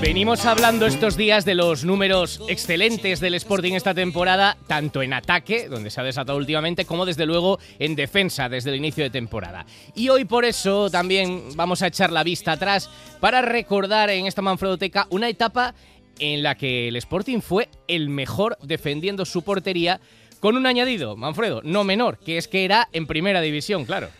Venimos 0.00 0.44
hablando 0.44 0.86
estos 0.86 1.16
días 1.16 1.44
de 1.44 1.54
los 1.54 1.84
números 1.84 2.42
excelentes 2.48 3.20
del 3.20 3.34
Sporting 3.34 3.72
esta 3.72 3.94
temporada, 3.94 4.56
tanto 4.66 5.02
en 5.02 5.14
ataque, 5.14 5.68
donde 5.68 5.90
se 5.90 6.00
ha 6.00 6.04
desatado 6.04 6.36
últimamente, 6.36 6.84
como 6.84 7.06
desde 7.06 7.26
luego 7.26 7.58
en 7.78 7.94
defensa 7.96 8.48
desde 8.48 8.70
el 8.70 8.76
inicio 8.76 9.04
de 9.04 9.10
temporada. 9.10 9.64
Y 9.94 10.10
hoy 10.10 10.24
por 10.24 10.44
eso 10.44 10.90
también 10.90 11.56
vamos 11.56 11.82
a 11.82 11.86
echar 11.86 12.12
la 12.12 12.22
vista 12.22 12.52
atrás 12.52 12.90
para 13.20 13.40
recordar 13.40 14.10
en 14.10 14.26
esta 14.26 14.42
Manfredoteca 14.42 15.06
una 15.10 15.28
etapa 15.28 15.74
en 16.18 16.42
la 16.42 16.54
que 16.54 16.88
el 16.88 16.96
Sporting 16.96 17.40
fue 17.40 17.68
el 17.88 18.08
mejor 18.08 18.58
defendiendo 18.62 19.24
su 19.24 19.42
portería 19.42 20.00
con 20.40 20.56
un 20.56 20.66
añadido, 20.66 21.16
Manfredo, 21.16 21.62
no 21.64 21.84
menor, 21.84 22.18
que 22.18 22.36
es 22.36 22.48
que 22.48 22.66
era 22.66 22.88
en 22.92 23.06
primera 23.06 23.40
división, 23.40 23.86
claro. 23.86 24.10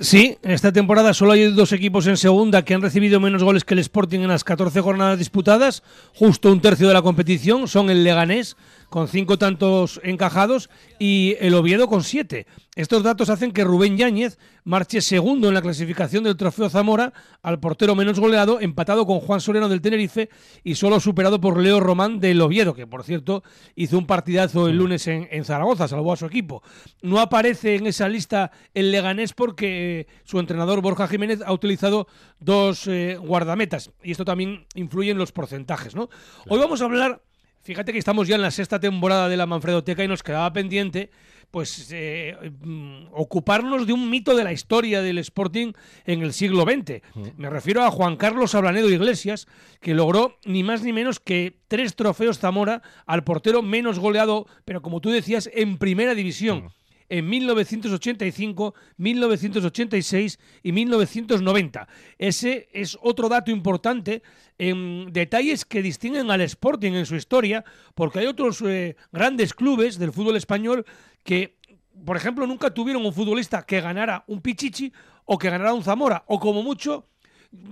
Sí, 0.00 0.38
esta 0.42 0.72
temporada 0.72 1.14
solo 1.14 1.32
hay 1.32 1.52
dos 1.52 1.70
equipos 1.70 2.08
en 2.08 2.16
segunda 2.16 2.64
que 2.64 2.74
han 2.74 2.82
recibido 2.82 3.20
menos 3.20 3.44
goles 3.44 3.64
que 3.64 3.74
el 3.74 3.80
Sporting 3.80 4.20
en 4.20 4.28
las 4.28 4.42
14 4.42 4.80
jornadas 4.80 5.20
disputadas, 5.20 5.84
justo 6.14 6.50
un 6.50 6.60
tercio 6.60 6.88
de 6.88 6.94
la 6.94 7.02
competición, 7.02 7.68
son 7.68 7.90
el 7.90 8.02
Leganés 8.02 8.56
con 8.88 9.08
cinco 9.08 9.38
tantos 9.38 10.00
encajados 10.02 10.70
y 10.98 11.36
el 11.40 11.54
Oviedo 11.54 11.88
con 11.88 12.02
siete. 12.02 12.46
Estos 12.76 13.04
datos 13.04 13.30
hacen 13.30 13.52
que 13.52 13.62
Rubén 13.62 13.96
Yáñez 13.96 14.36
marche 14.64 15.00
segundo 15.00 15.46
en 15.46 15.54
la 15.54 15.62
clasificación 15.62 16.24
del 16.24 16.36
Trofeo 16.36 16.68
Zamora 16.68 17.12
al 17.40 17.60
portero 17.60 17.94
menos 17.94 18.18
goleado, 18.18 18.60
empatado 18.60 19.06
con 19.06 19.20
Juan 19.20 19.40
Soleno 19.40 19.68
del 19.68 19.80
Tenerife 19.80 20.28
y 20.64 20.74
solo 20.74 20.98
superado 20.98 21.40
por 21.40 21.60
Leo 21.60 21.78
Román 21.78 22.18
del 22.18 22.40
Oviedo, 22.40 22.74
que 22.74 22.86
por 22.86 23.04
cierto 23.04 23.44
hizo 23.76 23.96
un 23.96 24.06
partidazo 24.06 24.66
el 24.68 24.76
lunes 24.76 25.06
en, 25.06 25.44
Zaragoza, 25.44 25.86
salvó 25.86 26.12
a 26.12 26.16
su 26.16 26.26
equipo. 26.26 26.62
No 27.00 27.20
aparece 27.20 27.76
en 27.76 27.86
esa 27.86 28.08
lista 28.08 28.50
el 28.74 28.90
Leganés 28.90 29.34
porque 29.34 30.08
su 30.24 30.40
entrenador 30.40 30.80
Borja 30.80 31.06
Jiménez 31.06 31.42
ha 31.44 31.52
utilizado 31.52 32.08
dos 32.40 32.88
eh, 32.88 33.16
guardametas 33.20 33.92
y 34.02 34.10
esto 34.10 34.24
también 34.24 34.66
influye 34.74 35.12
en 35.12 35.18
los 35.18 35.30
porcentajes. 35.30 35.94
¿no? 35.94 36.08
Hoy 36.48 36.58
vamos 36.58 36.82
a 36.82 36.86
hablar 36.86 37.22
Fíjate 37.64 37.92
que 37.92 37.98
estamos 37.98 38.28
ya 38.28 38.34
en 38.36 38.42
la 38.42 38.50
sexta 38.50 38.78
temporada 38.78 39.26
de 39.26 39.38
la 39.38 39.46
Manfredoteca 39.46 40.04
y 40.04 40.08
nos 40.08 40.22
quedaba 40.22 40.52
pendiente 40.52 41.10
pues 41.50 41.88
eh, 41.92 42.36
mm, 42.60 43.06
ocuparnos 43.12 43.86
de 43.86 43.94
un 43.94 44.10
mito 44.10 44.36
de 44.36 44.44
la 44.44 44.52
historia 44.52 45.00
del 45.00 45.16
Sporting 45.16 45.72
en 46.04 46.20
el 46.20 46.34
siglo 46.34 46.64
XX. 46.64 47.00
Me 47.38 47.48
refiero 47.48 47.82
a 47.82 47.90
Juan 47.90 48.16
Carlos 48.16 48.54
Ablanedo 48.54 48.90
Iglesias, 48.90 49.46
que 49.80 49.94
logró 49.94 50.36
ni 50.44 50.62
más 50.62 50.82
ni 50.82 50.92
menos 50.92 51.20
que 51.20 51.56
tres 51.68 51.96
trofeos 51.96 52.38
Zamora 52.38 52.82
al 53.06 53.24
portero 53.24 53.62
menos 53.62 53.98
goleado, 53.98 54.46
pero 54.66 54.82
como 54.82 55.00
tú 55.00 55.08
decías, 55.10 55.48
en 55.54 55.78
primera 55.78 56.14
división 56.14 56.70
en 57.08 57.28
1985, 57.28 58.74
1986 58.96 60.38
y 60.62 60.72
1990. 60.72 61.88
Ese 62.18 62.68
es 62.72 62.98
otro 63.02 63.28
dato 63.28 63.50
importante 63.50 64.22
en 64.58 65.12
detalles 65.12 65.64
que 65.64 65.82
distinguen 65.82 66.30
al 66.30 66.40
Sporting 66.42 66.92
en 66.92 67.06
su 67.06 67.16
historia, 67.16 67.64
porque 67.94 68.20
hay 68.20 68.26
otros 68.26 68.62
eh, 68.62 68.96
grandes 69.12 69.54
clubes 69.54 69.98
del 69.98 70.12
fútbol 70.12 70.36
español 70.36 70.84
que, 71.22 71.58
por 72.04 72.16
ejemplo, 72.16 72.46
nunca 72.46 72.72
tuvieron 72.72 73.04
un 73.04 73.12
futbolista 73.12 73.64
que 73.64 73.80
ganara 73.80 74.24
un 74.26 74.40
Pichichi 74.40 74.92
o 75.24 75.38
que 75.38 75.50
ganara 75.50 75.74
un 75.74 75.82
Zamora, 75.82 76.24
o 76.26 76.38
como 76.38 76.62
mucho 76.62 77.08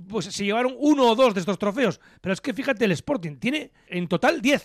pues 0.09 0.27
se 0.27 0.45
llevaron 0.45 0.75
uno 0.79 1.11
o 1.11 1.15
dos 1.15 1.35
de 1.35 1.41
estos 1.41 1.59
trofeos. 1.59 2.01
Pero 2.21 2.33
es 2.33 2.41
que 2.41 2.55
fíjate, 2.55 2.85
el 2.85 2.93
Sporting 2.93 3.37
tiene 3.37 3.73
en 3.89 4.09
total 4.09 4.41
10. 4.41 4.65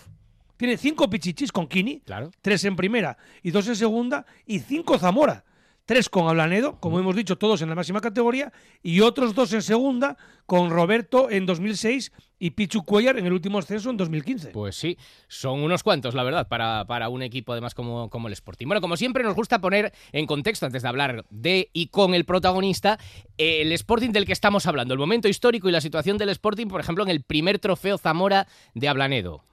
Tiene 0.58 0.76
cinco 0.76 1.08
pichichis 1.08 1.52
con 1.52 1.68
Kini, 1.68 2.00
claro. 2.00 2.30
tres 2.42 2.64
en 2.64 2.76
primera 2.76 3.16
y 3.42 3.52
dos 3.52 3.66
en 3.68 3.76
segunda, 3.76 4.26
y 4.44 4.58
cinco 4.58 4.98
Zamora. 4.98 5.44
Tres 5.86 6.10
con 6.10 6.28
Ablanedo, 6.28 6.78
como 6.80 6.98
hemos 6.98 7.16
dicho, 7.16 7.38
todos 7.38 7.62
en 7.62 7.70
la 7.70 7.74
máxima 7.74 8.02
categoría, 8.02 8.52
y 8.82 9.00
otros 9.00 9.34
dos 9.34 9.54
en 9.54 9.62
segunda, 9.62 10.18
con 10.44 10.68
Roberto 10.68 11.30
en 11.30 11.46
2006 11.46 12.12
y 12.38 12.50
Pichu 12.50 12.84
Cuellar 12.84 13.18
en 13.18 13.24
el 13.24 13.32
último 13.32 13.58
ascenso 13.58 13.88
en 13.88 13.96
2015. 13.96 14.50
Pues 14.50 14.76
sí, 14.76 14.98
son 15.28 15.62
unos 15.62 15.82
cuantos, 15.82 16.14
la 16.14 16.24
verdad, 16.24 16.48
para, 16.48 16.84
para 16.86 17.08
un 17.08 17.22
equipo 17.22 17.52
además 17.52 17.74
como, 17.74 18.10
como 18.10 18.26
el 18.26 18.34
Sporting. 18.34 18.66
Bueno, 18.66 18.82
como 18.82 18.98
siempre 18.98 19.24
nos 19.24 19.34
gusta 19.34 19.60
poner 19.60 19.92
en 20.12 20.26
contexto, 20.26 20.66
antes 20.66 20.82
de 20.82 20.88
hablar 20.88 21.24
de 21.30 21.70
y 21.72 21.86
con 21.86 22.12
el 22.12 22.24
protagonista, 22.24 22.98
el 23.38 23.72
Sporting 23.72 24.10
del 24.10 24.26
que 24.26 24.32
estamos 24.32 24.66
hablando, 24.66 24.92
el 24.92 25.00
momento 25.00 25.28
histórico 25.28 25.68
y 25.68 25.72
la 25.72 25.80
situación 25.80 26.18
del 26.18 26.28
Sporting, 26.30 26.66
por 26.66 26.80
ejemplo, 26.80 27.04
en 27.04 27.10
el 27.10 27.22
primer 27.22 27.60
trofeo 27.60 27.96
Zamora 27.96 28.46
de 28.74 28.88
Ablanedo. 28.88 29.47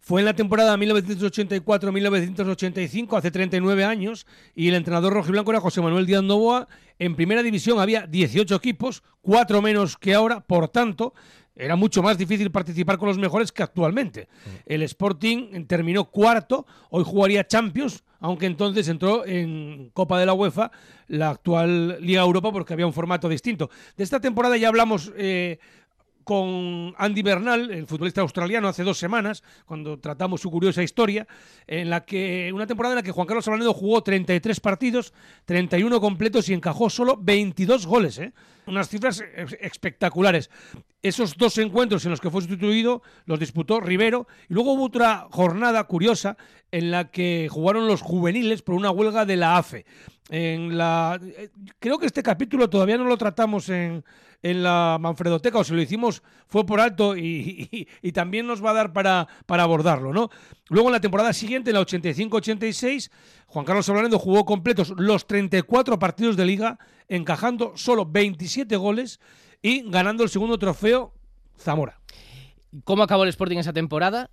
Fue 0.00 0.20
en 0.22 0.24
la 0.24 0.34
temporada 0.34 0.74
1984-1985, 0.78 3.18
hace 3.18 3.30
39 3.30 3.84
años, 3.84 4.26
y 4.54 4.68
el 4.68 4.74
entrenador 4.74 5.12
rojiblanco 5.12 5.50
era 5.50 5.60
José 5.60 5.82
Manuel 5.82 6.06
Díaz 6.06 6.22
Novoa. 6.22 6.68
En 6.98 7.16
primera 7.16 7.42
división 7.42 7.78
había 7.78 8.06
18 8.06 8.56
equipos, 8.56 9.02
cuatro 9.20 9.60
menos 9.60 9.98
que 9.98 10.14
ahora, 10.14 10.40
por 10.40 10.68
tanto, 10.68 11.12
era 11.54 11.76
mucho 11.76 12.02
más 12.02 12.16
difícil 12.16 12.50
participar 12.50 12.96
con 12.96 13.08
los 13.08 13.18
mejores 13.18 13.52
que 13.52 13.62
actualmente. 13.62 14.22
Mm. 14.22 14.48
El 14.66 14.82
Sporting 14.82 15.66
terminó 15.66 16.06
cuarto, 16.06 16.64
hoy 16.88 17.04
jugaría 17.04 17.46
Champions, 17.46 18.02
aunque 18.20 18.46
entonces 18.46 18.88
entró 18.88 19.26
en 19.26 19.90
Copa 19.92 20.18
de 20.18 20.24
la 20.26 20.32
UEFA, 20.32 20.70
la 21.08 21.28
actual 21.30 21.98
Liga 22.00 22.22
Europa, 22.22 22.52
porque 22.52 22.72
había 22.72 22.86
un 22.86 22.94
formato 22.94 23.28
distinto. 23.28 23.68
De 23.96 24.04
esta 24.04 24.20
temporada 24.20 24.56
ya 24.56 24.68
hablamos 24.68 25.12
eh, 25.16 25.58
con 26.24 26.94
Andy 26.96 27.22
Bernal, 27.22 27.70
el 27.70 27.86
futbolista 27.86 28.20
australiano, 28.20 28.68
hace 28.68 28.84
dos 28.84 28.98
semanas, 28.98 29.42
cuando 29.66 29.98
tratamos 29.98 30.40
su 30.40 30.50
curiosa 30.50 30.82
historia, 30.82 31.26
en 31.66 31.90
la 31.90 32.04
que 32.04 32.50
una 32.54 32.66
temporada 32.66 32.94
en 32.94 32.96
la 32.96 33.02
que 33.02 33.12
Juan 33.12 33.26
Carlos 33.26 33.46
Ablanedo 33.48 33.74
jugó 33.74 34.02
33 34.02 34.60
partidos, 34.60 35.12
31 35.44 36.00
completos 36.00 36.48
y 36.48 36.54
encajó 36.54 36.90
solo 36.90 37.18
22 37.20 37.86
goles, 37.86 38.18
¿eh? 38.18 38.32
unas 38.66 38.88
cifras 38.88 39.22
espectaculares. 39.60 40.50
Esos 41.02 41.36
dos 41.36 41.58
encuentros 41.58 42.04
en 42.04 42.10
los 42.10 42.20
que 42.20 42.30
fue 42.30 42.42
sustituido 42.42 43.02
los 43.24 43.40
disputó 43.40 43.80
Rivero 43.80 44.26
y 44.48 44.54
luego 44.54 44.74
hubo 44.74 44.84
otra 44.84 45.26
jornada 45.30 45.84
curiosa 45.84 46.36
en 46.70 46.90
la 46.90 47.10
que 47.10 47.48
jugaron 47.50 47.86
los 47.86 48.02
juveniles 48.02 48.62
por 48.62 48.74
una 48.74 48.90
huelga 48.90 49.24
de 49.24 49.36
la 49.36 49.56
AFE. 49.56 49.86
En 50.32 50.78
la, 50.78 51.20
eh, 51.20 51.50
creo 51.80 51.98
que 51.98 52.06
este 52.06 52.22
capítulo 52.22 52.70
todavía 52.70 52.96
no 52.96 53.04
lo 53.04 53.18
tratamos 53.18 53.68
en, 53.68 54.04
en 54.42 54.62
la 54.62 54.96
Manfredoteca, 55.00 55.58
o 55.58 55.64
si 55.64 55.74
lo 55.74 55.82
hicimos 55.82 56.22
fue 56.46 56.64
por 56.64 56.80
alto 56.80 57.16
y, 57.16 57.88
también 58.14 58.46
nos 58.46 58.64
va 58.64 58.70
a 58.70 58.74
dar 58.74 58.92
para, 58.92 59.26
para, 59.46 59.64
abordarlo, 59.64 60.12
¿no? 60.12 60.30
Luego 60.68 60.88
en 60.88 60.92
la 60.92 61.00
temporada 61.00 61.32
siguiente, 61.32 61.70
en 61.70 61.74
la 61.74 61.82
85-86, 61.82 63.10
Juan 63.46 63.64
Carlos 63.64 63.88
Ablanedo 63.88 64.18
jugó 64.20 64.44
completos 64.44 64.94
los 64.96 65.26
34 65.26 65.98
partidos 65.98 66.36
de 66.36 66.44
liga, 66.44 66.78
encajando 67.08 67.72
solo 67.74 68.06
27 68.06 68.76
goles 68.76 69.20
y 69.62 69.90
ganando 69.90 70.22
el 70.22 70.30
segundo 70.30 70.58
trofeo 70.58 71.12
Zamora. 71.58 72.00
¿Cómo 72.84 73.02
acabó 73.02 73.24
el 73.24 73.30
Sporting 73.30 73.58
esa 73.58 73.72
temporada? 73.72 74.30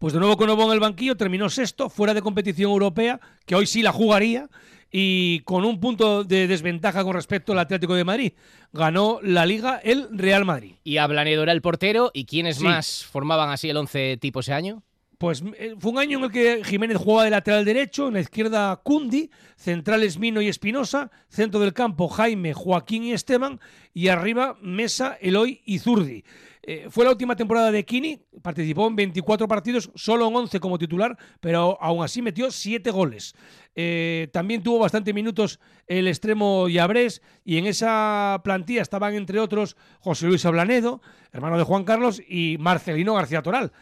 Pues 0.00 0.12
de 0.12 0.18
nuevo 0.18 0.36
con 0.36 0.48
Novo 0.48 0.64
en 0.64 0.72
el 0.72 0.80
banquillo, 0.80 1.16
terminó 1.16 1.48
sexto, 1.48 1.88
fuera 1.88 2.12
de 2.12 2.22
competición 2.22 2.72
europea, 2.72 3.20
que 3.46 3.54
hoy 3.54 3.66
sí 3.66 3.82
la 3.82 3.92
jugaría, 3.92 4.48
y 4.90 5.40
con 5.40 5.64
un 5.64 5.80
punto 5.80 6.24
de 6.24 6.46
desventaja 6.46 7.04
con 7.04 7.14
respecto 7.14 7.52
al 7.52 7.58
Atlético 7.58 7.94
de 7.94 8.04
Madrid. 8.04 8.32
Ganó 8.72 9.18
la 9.22 9.46
Liga 9.46 9.80
el 9.82 10.08
Real 10.10 10.44
Madrid. 10.44 10.76
Y 10.84 10.98
Ablanedo 10.98 11.42
era 11.42 11.52
el 11.52 11.62
portero. 11.62 12.10
¿Y 12.14 12.24
quiénes 12.24 12.60
más 12.60 13.04
formaban 13.04 13.50
así 13.50 13.68
el 13.70 13.76
once 13.76 14.16
tipo 14.18 14.40
ese 14.40 14.52
año? 14.52 14.82
Pues 15.18 15.42
eh, 15.58 15.74
fue 15.78 15.90
un 15.90 15.98
año 15.98 16.18
en 16.18 16.24
el 16.24 16.30
que 16.30 16.62
Jiménez 16.64 16.96
jugaba 16.96 17.24
de 17.24 17.30
lateral 17.30 17.64
derecho, 17.64 18.06
en 18.06 18.14
la 18.14 18.20
izquierda 18.20 18.80
Cundi, 18.84 19.30
centrales 19.56 20.16
Mino 20.16 20.40
y 20.40 20.46
Espinosa, 20.46 21.10
centro 21.28 21.58
del 21.58 21.72
campo 21.72 22.08
Jaime, 22.08 22.54
Joaquín 22.54 23.02
y 23.02 23.12
Esteban, 23.12 23.58
y 23.92 24.08
arriba 24.08 24.56
Mesa, 24.62 25.18
Eloy 25.20 25.60
y 25.64 25.80
Zurdi. 25.80 26.22
Eh, 26.62 26.86
fue 26.88 27.04
la 27.04 27.10
última 27.10 27.34
temporada 27.34 27.72
de 27.72 27.84
Kini, 27.84 28.20
participó 28.42 28.86
en 28.86 28.94
24 28.94 29.48
partidos, 29.48 29.90
solo 29.96 30.28
en 30.28 30.36
11 30.36 30.60
como 30.60 30.78
titular, 30.78 31.16
pero 31.40 31.78
aún 31.80 32.04
así 32.04 32.22
metió 32.22 32.52
7 32.52 32.88
goles. 32.92 33.34
Eh, 33.74 34.28
también 34.32 34.62
tuvo 34.62 34.78
bastante 34.78 35.12
minutos 35.12 35.58
el 35.86 36.06
extremo 36.06 36.68
Yabrés 36.68 37.22
y 37.44 37.56
en 37.56 37.66
esa 37.66 38.40
plantilla 38.44 38.82
estaban 38.82 39.14
entre 39.14 39.40
otros 39.40 39.76
José 40.00 40.26
Luis 40.26 40.44
Ablanedo, 40.44 41.00
hermano 41.32 41.58
de 41.58 41.64
Juan 41.64 41.84
Carlos, 41.84 42.20
y 42.28 42.56
Marcelino 42.60 43.14
García 43.14 43.42
Toral. 43.42 43.72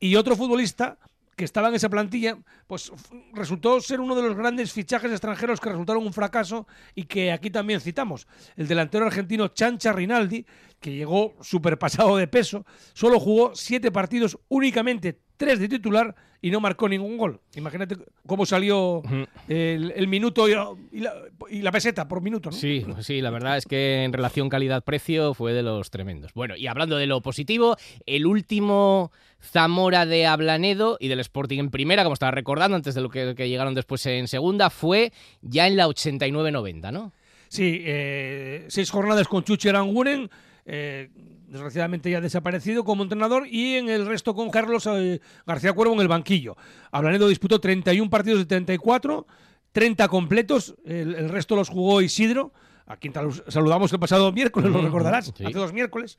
Y 0.00 0.16
otro 0.16 0.36
futbolista 0.36 0.98
que 1.36 1.44
estaba 1.44 1.68
en 1.68 1.74
esa 1.74 1.88
plantilla, 1.88 2.38
pues 2.66 2.92
resultó 3.32 3.80
ser 3.80 4.00
uno 4.00 4.14
de 4.14 4.22
los 4.22 4.36
grandes 4.36 4.72
fichajes 4.72 5.10
extranjeros 5.10 5.60
que 5.60 5.70
resultaron 5.70 6.04
un 6.04 6.12
fracaso 6.12 6.66
y 6.94 7.04
que 7.04 7.32
aquí 7.32 7.50
también 7.50 7.80
citamos. 7.80 8.26
El 8.56 8.68
delantero 8.68 9.06
argentino 9.06 9.48
Chancha 9.48 9.92
Rinaldi, 9.92 10.46
que 10.80 10.94
llegó 10.94 11.34
pasado 11.78 12.16
de 12.16 12.28
peso, 12.28 12.64
solo 12.92 13.18
jugó 13.18 13.52
siete 13.54 13.90
partidos 13.90 14.38
únicamente, 14.48 15.18
tres 15.36 15.58
de 15.58 15.68
titular 15.68 16.14
y 16.40 16.50
no 16.50 16.60
marcó 16.60 16.90
ningún 16.90 17.16
gol. 17.16 17.40
Imagínate 17.54 17.96
cómo 18.26 18.44
salió 18.44 19.02
el, 19.48 19.92
el 19.96 20.08
minuto 20.08 20.46
y, 20.46 20.52
y, 20.92 21.00
la, 21.00 21.14
y, 21.48 21.62
la, 21.62 21.72
peseta 21.72 22.06
por 22.06 22.20
minuto. 22.20 22.50
¿no? 22.50 22.56
Sí, 22.56 22.84
sí, 23.00 23.22
la 23.22 23.30
verdad 23.30 23.56
es 23.56 23.64
que 23.64 24.04
en 24.04 24.12
relación 24.12 24.50
calidad-precio 24.50 25.32
fue 25.32 25.54
de 25.54 25.62
los 25.62 25.90
tremendos. 25.90 26.34
Bueno, 26.34 26.54
y 26.54 26.66
hablando 26.66 26.98
de 26.98 27.06
lo 27.06 27.22
positivo, 27.22 27.78
el 28.04 28.26
último 28.26 29.10
Zamora 29.44 30.06
de 30.06 30.26
Ablanedo 30.26 30.96
y 30.98 31.08
del 31.08 31.20
Sporting 31.20 31.58
en 31.58 31.70
primera, 31.70 32.02
como 32.02 32.14
estaba 32.14 32.32
recordando 32.32 32.76
antes 32.76 32.94
de 32.94 33.00
lo 33.00 33.10
que, 33.10 33.34
llegaron 33.48 33.74
después 33.74 34.04
en 34.06 34.26
segunda, 34.26 34.70
fue 34.70 35.12
ya 35.42 35.66
en 35.66 35.76
la 35.76 35.86
89-90, 35.86 36.92
¿no? 36.92 37.12
Sí, 37.48 37.82
eh, 37.84 38.64
seis 38.68 38.90
jornadas 38.90 39.28
con 39.28 39.44
Chuchi 39.44 39.68
Aranguren. 39.68 40.30
Eh, 40.66 41.10
desgraciadamente 41.46 42.10
ya 42.10 42.20
desaparecido 42.20 42.82
como 42.82 43.04
entrenador, 43.04 43.46
y 43.46 43.76
en 43.76 43.88
el 43.88 44.06
resto 44.06 44.34
con 44.34 44.50
Carlos 44.50 44.88
eh, 44.88 45.20
García 45.46 45.72
Cuervo 45.72 45.94
en 45.94 46.00
el 46.00 46.08
banquillo. 46.08 46.56
Ablanedo 46.90 47.28
disputó 47.28 47.60
31 47.60 48.10
partidos 48.10 48.40
de 48.40 48.46
34, 48.46 49.26
30 49.70 50.08
completos, 50.08 50.74
el 50.84 51.28
resto 51.28 51.54
los 51.54 51.68
jugó 51.68 52.00
Isidro, 52.00 52.52
a 52.86 52.96
quien 52.96 53.14
saludamos 53.48 53.92
el 53.92 53.98
pasado 53.98 54.30
miércoles, 54.32 54.70
lo 54.70 54.82
recordarás, 54.82 55.32
sí. 55.36 55.44
hace 55.44 55.58
dos 55.58 55.72
miércoles. 55.72 56.18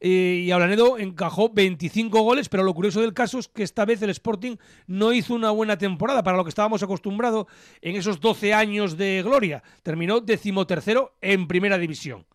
Eh, 0.00 0.42
y 0.44 0.50
Ablanedo 0.50 0.98
encajó 0.98 1.50
25 1.50 2.22
goles, 2.22 2.48
pero 2.48 2.62
lo 2.62 2.74
curioso 2.74 3.00
del 3.00 3.14
caso 3.14 3.38
es 3.38 3.48
que 3.48 3.62
esta 3.62 3.84
vez 3.84 4.00
el 4.02 4.10
Sporting 4.10 4.56
no 4.86 5.12
hizo 5.12 5.34
una 5.34 5.50
buena 5.50 5.76
temporada 5.76 6.22
para 6.22 6.36
lo 6.36 6.44
que 6.44 6.50
estábamos 6.50 6.82
acostumbrados 6.82 7.46
en 7.80 7.96
esos 7.96 8.20
12 8.20 8.54
años 8.54 8.96
de 8.96 9.22
gloria. 9.24 9.62
Terminó 9.82 10.20
decimotercero 10.20 11.14
en 11.20 11.48
primera 11.48 11.78
división. 11.78 12.26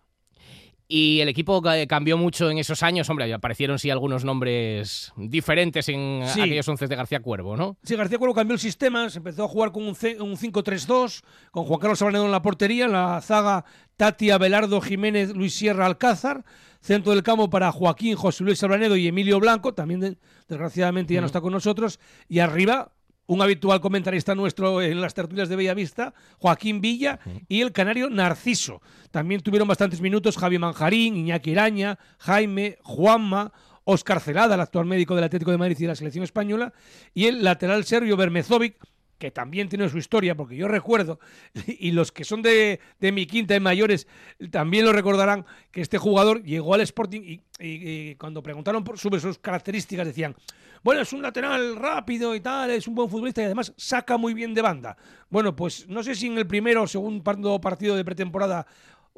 Y 0.91 1.19
el 1.19 1.29
equipo 1.29 1.61
cambió 1.87 2.17
mucho 2.17 2.49
en 2.49 2.57
esos 2.57 2.81
años. 2.81 3.07
Hombre, 3.11 3.31
aparecieron 3.31 3.77
sí 3.77 3.91
algunos 3.91 4.25
nombres 4.25 5.13
diferentes 5.15 5.87
en 5.87 6.23
sí. 6.25 6.41
aquellos 6.41 6.67
once 6.67 6.87
de 6.87 6.95
García 6.95 7.19
Cuervo, 7.19 7.55
¿no? 7.55 7.77
Sí, 7.83 7.95
García 7.95 8.17
Cuervo 8.17 8.33
cambió 8.33 8.55
el 8.55 8.59
sistema, 8.59 9.07
se 9.11 9.19
empezó 9.19 9.43
a 9.43 9.47
jugar 9.47 9.71
con 9.71 9.83
un, 9.83 9.89
un 9.89 9.95
5-3-2, 9.95 11.21
con 11.51 11.65
Juan 11.65 11.79
Carlos 11.79 12.01
Ablanedo 12.01 12.25
en 12.25 12.31
la 12.31 12.41
portería, 12.41 12.85
en 12.85 12.93
la 12.93 13.21
zaga 13.21 13.65
Tati 13.97 14.31
Abelardo 14.31 14.81
Jiménez, 14.81 15.35
Luis 15.35 15.53
Sierra 15.53 15.85
Alcázar, 15.85 16.43
centro 16.81 17.11
del 17.13 17.21
campo 17.21 17.51
para 17.51 17.71
Joaquín, 17.71 18.15
José 18.15 18.43
Luis 18.43 18.63
Ablanedo 18.63 18.95
y 18.95 19.07
Emilio 19.07 19.39
Blanco, 19.39 19.75
también 19.75 20.17
desgraciadamente 20.47 21.13
ya 21.13 21.21
no 21.21 21.27
está 21.27 21.39
con 21.39 21.53
nosotros, 21.53 21.99
y 22.27 22.39
arriba 22.39 22.93
un 23.29 23.43
habitual 23.43 23.79
comentarista 23.79 24.33
nuestro 24.33 24.81
en 24.81 24.99
las 25.01 25.13
tertulias 25.13 25.49
de 25.49 25.55
Bellavista, 25.55 26.15
Joaquín 26.39 26.81
Villa, 26.81 27.19
y 27.47 27.61
el 27.61 27.71
canario 27.71 28.09
Narciso. 28.09 28.81
También 29.11 29.41
tuvieron 29.41 29.67
bastantes 29.67 30.01
minutos 30.01 30.35
Javi 30.35 30.57
Manjarín, 30.57 31.15
Iñaki 31.15 31.51
Iraña, 31.51 31.99
Jaime, 32.17 32.79
Juanma, 32.81 33.53
Óscar 33.83 34.19
Celada, 34.19 34.55
el 34.55 34.61
actual 34.61 34.87
médico 34.87 35.13
del 35.13 35.25
Atlético 35.25 35.51
de 35.51 35.59
Madrid 35.59 35.77
y 35.77 35.83
de 35.83 35.89
la 35.89 35.95
selección 35.95 36.23
española, 36.23 36.73
y 37.13 37.27
el 37.27 37.43
lateral 37.43 37.85
serbio 37.85 38.17
Bermezovic, 38.17 38.77
que 39.19 39.29
también 39.29 39.69
tiene 39.69 39.87
su 39.89 39.97
historia, 39.97 40.35
porque 40.35 40.55
yo 40.55 40.67
recuerdo, 40.67 41.19
y 41.67 41.91
los 41.91 42.11
que 42.11 42.23
son 42.23 42.41
de, 42.41 42.79
de 42.99 43.11
mi 43.11 43.27
quinta 43.27 43.55
y 43.55 43.59
mayores 43.59 44.07
también 44.49 44.85
lo 44.85 44.93
recordarán, 44.93 45.45
que 45.71 45.81
este 45.81 45.99
jugador 45.99 46.41
llegó 46.41 46.73
al 46.73 46.81
Sporting 46.81 47.21
y, 47.21 47.41
y, 47.59 48.15
cuando 48.15 48.41
preguntaron 48.41 48.83
por, 48.83 48.97
sobre 48.97 49.19
sus 49.19 49.37
características 49.37 50.07
decían, 50.07 50.35
bueno, 50.81 51.01
es 51.01 51.11
un 51.11 51.21
lateral 51.21 51.75
rápido 51.75 52.33
y 52.33 52.39
tal, 52.39 52.71
es 52.71 52.87
un 52.87 52.95
buen 52.95 53.09
futbolista 53.09 53.41
y 53.41 53.45
además 53.45 53.73
saca 53.75 54.17
muy 54.17 54.33
bien 54.33 54.53
de 54.53 54.61
banda. 54.61 54.97
Bueno, 55.29 55.53
pues 55.55 55.87
no 55.89 56.01
sé 56.01 56.15
si 56.15 56.27
en 56.27 56.37
el 56.37 56.47
primero 56.47 56.83
o 56.83 56.87
segundo 56.87 57.59
partido 57.59 57.95
de 57.95 58.05
pretemporada 58.05 58.65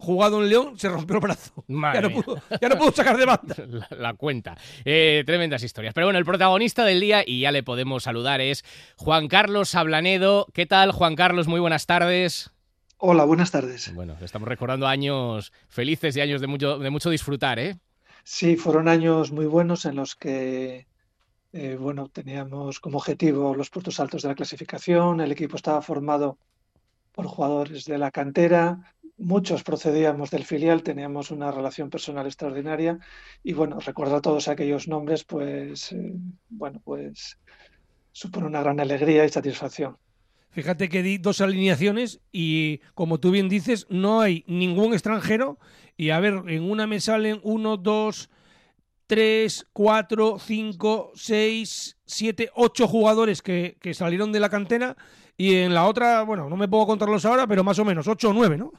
jugado 0.01 0.42
en 0.42 0.50
León, 0.50 0.77
se 0.77 0.89
rompió 0.89 1.15
el 1.15 1.21
brazo. 1.21 1.63
Ya 1.68 2.01
no, 2.01 2.12
pudo, 2.12 2.42
ya 2.59 2.69
no, 2.69 2.77
pudo, 2.77 2.92
sacar 2.92 3.18
de 3.18 3.25
banda. 3.25 3.56
La, 3.68 3.88
la 3.98 4.13
cuenta. 4.13 4.57
Eh, 4.83 5.24
tremendas 5.25 5.63
historias. 5.63 5.94
Pero 5.94 6.07
bueno, 6.07 6.19
el 6.19 6.25
protagonista 6.25 6.83
del 6.83 7.00
día, 7.00 7.24
y 7.25 7.42
ya 7.42 7.51
le 7.51 7.63
podemos 7.63 8.03
saludar, 8.03 8.42
es 8.42 8.65
Juan 8.98 9.27
Carlos 9.27 9.75
Ablanedo. 9.75 10.48
¿Qué 10.53 10.65
tal, 10.65 10.92
Juan 10.92 11.15
Carlos? 11.15 11.48
Muy 11.48 11.59
buenas 11.59 11.86
tardes. 11.86 12.51
Hola, 12.98 13.24
buenas 13.24 13.51
tardes. 13.51 13.94
Bueno, 13.94 14.15
estamos 14.21 14.48
recordando 14.48 14.88
años 14.88 15.53
felices 15.69 16.15
y 16.18 16.21
años 16.21 16.42
de 16.42 16.47
mucho, 16.47 16.77
de 16.77 16.89
mucho 16.89 17.09
disfrutar, 17.09 17.57
¿eh? 17.59 17.77
Sí, 18.24 18.57
fueron 18.57 18.88
años 18.88 19.31
muy 19.31 19.45
buenos 19.45 19.86
en 19.86 19.95
los 19.95 20.15
que 20.15 20.86
eh, 21.54 21.75
bueno, 21.77 22.07
teníamos 22.07 22.80
como 22.80 22.97
objetivo 22.97 23.56
los 23.56 23.69
puestos 23.69 24.00
altos 24.00 24.21
de 24.21 24.30
la 24.30 24.36
clasificación, 24.36 25.19
el 25.19 25.33
equipo 25.33 25.57
estaba 25.57 25.81
formado 25.81 26.38
por 27.12 27.25
jugadores 27.25 27.86
de 27.86 27.97
la 27.97 28.09
cantera, 28.09 28.94
muchos 29.21 29.63
procedíamos 29.63 30.31
del 30.31 30.44
filial, 30.44 30.83
teníamos 30.83 31.31
una 31.31 31.51
relación 31.51 31.89
personal 31.89 32.25
extraordinaria 32.25 33.00
y 33.44 33.53
bueno, 33.53 33.79
recordar 33.79 34.21
todos 34.21 34.47
aquellos 34.47 34.88
nombres, 34.88 35.23
pues 35.23 35.91
eh, 35.91 36.13
bueno, 36.50 36.81
pues 36.83 37.38
supone 38.12 38.47
una 38.47 38.62
gran 38.62 38.79
alegría 38.79 39.23
y 39.25 39.29
satisfacción. 39.29 39.97
Fíjate 40.50 40.89
que 40.89 41.01
di 41.01 41.18
dos 41.18 41.39
alineaciones 41.39 42.19
y 42.31 42.79
como 42.94 43.19
tú 43.19 43.31
bien 43.31 43.47
dices, 43.47 43.88
no 43.89 44.19
hay 44.19 44.44
ningún 44.47 44.94
extranjero 44.94 45.59
y 45.95 46.09
a 46.09 46.19
ver, 46.19 46.44
en 46.47 46.69
una 46.69 46.88
me 46.88 47.00
salen 47.00 47.39
uno, 47.44 47.77
dos, 47.77 48.29
3, 49.07 49.68
4, 49.71 50.39
5, 50.39 51.12
6, 51.15 51.97
7, 52.06 52.50
8 52.53 52.88
jugadores 52.88 53.41
que, 53.41 53.77
que, 53.81 53.94
salieron 53.94 54.31
de 54.31 54.39
la 54.39 54.50
cantera 54.50 54.95
y 55.38 55.56
en 55.56 55.73
la 55.73 55.85
otra, 55.85 56.23
bueno, 56.23 56.50
no 56.50 56.56
me 56.56 56.68
puedo 56.68 56.85
contarlos 56.85 57.25
ahora, 57.25 57.45
pero 57.45 57.63
más 57.63 57.77
o 57.79 57.85
menos 57.85 58.07
8 58.07 58.29
o 58.29 58.33
9, 58.33 58.57
¿no? 58.57 58.71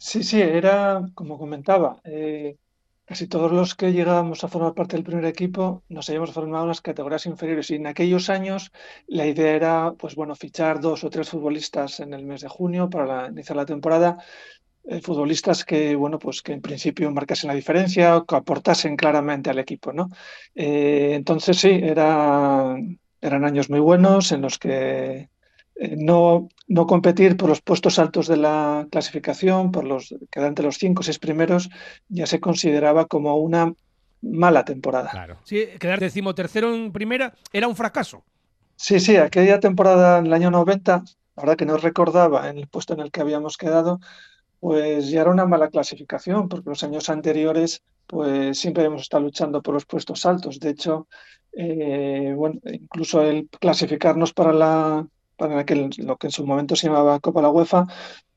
Sí, 0.00 0.22
sí, 0.22 0.40
era, 0.40 1.02
como 1.14 1.38
comentaba, 1.38 2.00
eh, 2.04 2.56
casi 3.04 3.26
todos 3.26 3.50
los 3.52 3.74
que 3.74 3.92
llegábamos 3.92 4.44
a 4.44 4.48
formar 4.48 4.74
parte 4.74 4.94
del 4.96 5.04
primer 5.04 5.24
equipo 5.24 5.82
nos 5.88 6.08
habíamos 6.08 6.32
formado 6.32 6.64
en 6.64 6.68
las 6.68 6.80
categorías 6.80 7.26
inferiores 7.26 7.70
y 7.70 7.74
en 7.76 7.86
aquellos 7.88 8.30
años 8.30 8.70
la 9.08 9.26
idea 9.26 9.50
era, 9.56 9.92
pues 9.98 10.14
bueno, 10.14 10.36
fichar 10.36 10.80
dos 10.80 11.02
o 11.04 11.10
tres 11.10 11.28
futbolistas 11.30 11.98
en 12.00 12.14
el 12.14 12.24
mes 12.24 12.42
de 12.42 12.48
junio 12.48 12.88
para 12.88 13.26
iniciar 13.28 13.56
la 13.56 13.66
temporada 13.66 14.18
eh, 14.84 15.00
futbolistas 15.02 15.64
que, 15.64 15.96
bueno, 15.96 16.18
pues 16.18 16.42
que 16.42 16.52
en 16.54 16.62
principio 16.62 17.10
marcasen 17.10 17.48
la 17.48 17.54
diferencia 17.54 18.16
o 18.18 18.26
que 18.26 18.36
aportasen 18.36 18.96
claramente 18.96 19.50
al 19.50 19.58
equipo, 19.60 19.92
¿no? 19.92 20.08
Eh, 20.54 21.12
entonces 21.14 21.58
sí, 21.58 21.70
era, 21.70 22.76
eran 23.20 23.44
años 23.44 23.70
muy 23.70 23.80
buenos 23.80 24.32
en 24.32 24.42
los 24.42 24.58
que 24.58 25.30
eh, 25.80 25.94
no, 25.96 26.48
no 26.66 26.86
competir 26.86 27.36
por 27.36 27.48
los 27.48 27.60
puestos 27.60 27.98
altos 27.98 28.26
de 28.26 28.36
la 28.36 28.88
clasificación, 28.90 29.70
por 29.70 29.84
los 29.84 30.14
quedar 30.30 30.48
entre 30.48 30.64
los 30.64 30.76
cinco 30.76 31.00
o 31.00 31.02
seis 31.04 31.18
primeros, 31.18 31.70
ya 32.08 32.26
se 32.26 32.40
consideraba 32.40 33.06
como 33.06 33.36
una 33.36 33.72
mala 34.20 34.64
temporada. 34.64 35.10
Claro. 35.10 35.38
Sí, 35.44 35.66
quedar 35.78 36.00
decimotercero 36.00 36.74
en 36.74 36.92
primera 36.92 37.32
era 37.52 37.68
un 37.68 37.76
fracaso. 37.76 38.24
Sí, 38.74 38.98
sí, 38.98 39.16
aquella 39.16 39.60
temporada 39.60 40.18
en 40.18 40.26
el 40.26 40.32
año 40.32 40.50
90, 40.50 41.04
la 41.36 41.42
verdad 41.42 41.56
que 41.56 41.66
no 41.66 41.76
recordaba 41.76 42.48
en 42.48 42.58
el 42.58 42.66
puesto 42.66 42.94
en 42.94 43.00
el 43.00 43.12
que 43.12 43.20
habíamos 43.20 43.56
quedado, 43.56 44.00
pues 44.60 45.10
ya 45.10 45.20
era 45.20 45.30
una 45.30 45.46
mala 45.46 45.68
clasificación, 45.68 46.48
porque 46.48 46.70
los 46.70 46.82
años 46.82 47.08
anteriores 47.08 47.82
pues 48.08 48.58
siempre 48.58 48.84
hemos 48.84 49.02
estado 49.02 49.22
luchando 49.22 49.62
por 49.62 49.74
los 49.74 49.86
puestos 49.86 50.26
altos. 50.26 50.58
De 50.58 50.70
hecho, 50.70 51.06
eh, 51.52 52.32
bueno, 52.36 52.60
incluso 52.64 53.22
el 53.22 53.48
clasificarnos 53.60 54.32
para 54.32 54.52
la 54.52 55.06
para 55.38 55.60
aquel, 55.60 55.90
lo 55.98 56.18
que 56.18 56.26
en 56.28 56.32
su 56.32 56.46
momento 56.46 56.76
se 56.76 56.88
llamaba 56.88 57.20
Copa 57.20 57.40
la 57.42 57.50
UEFA, 57.50 57.86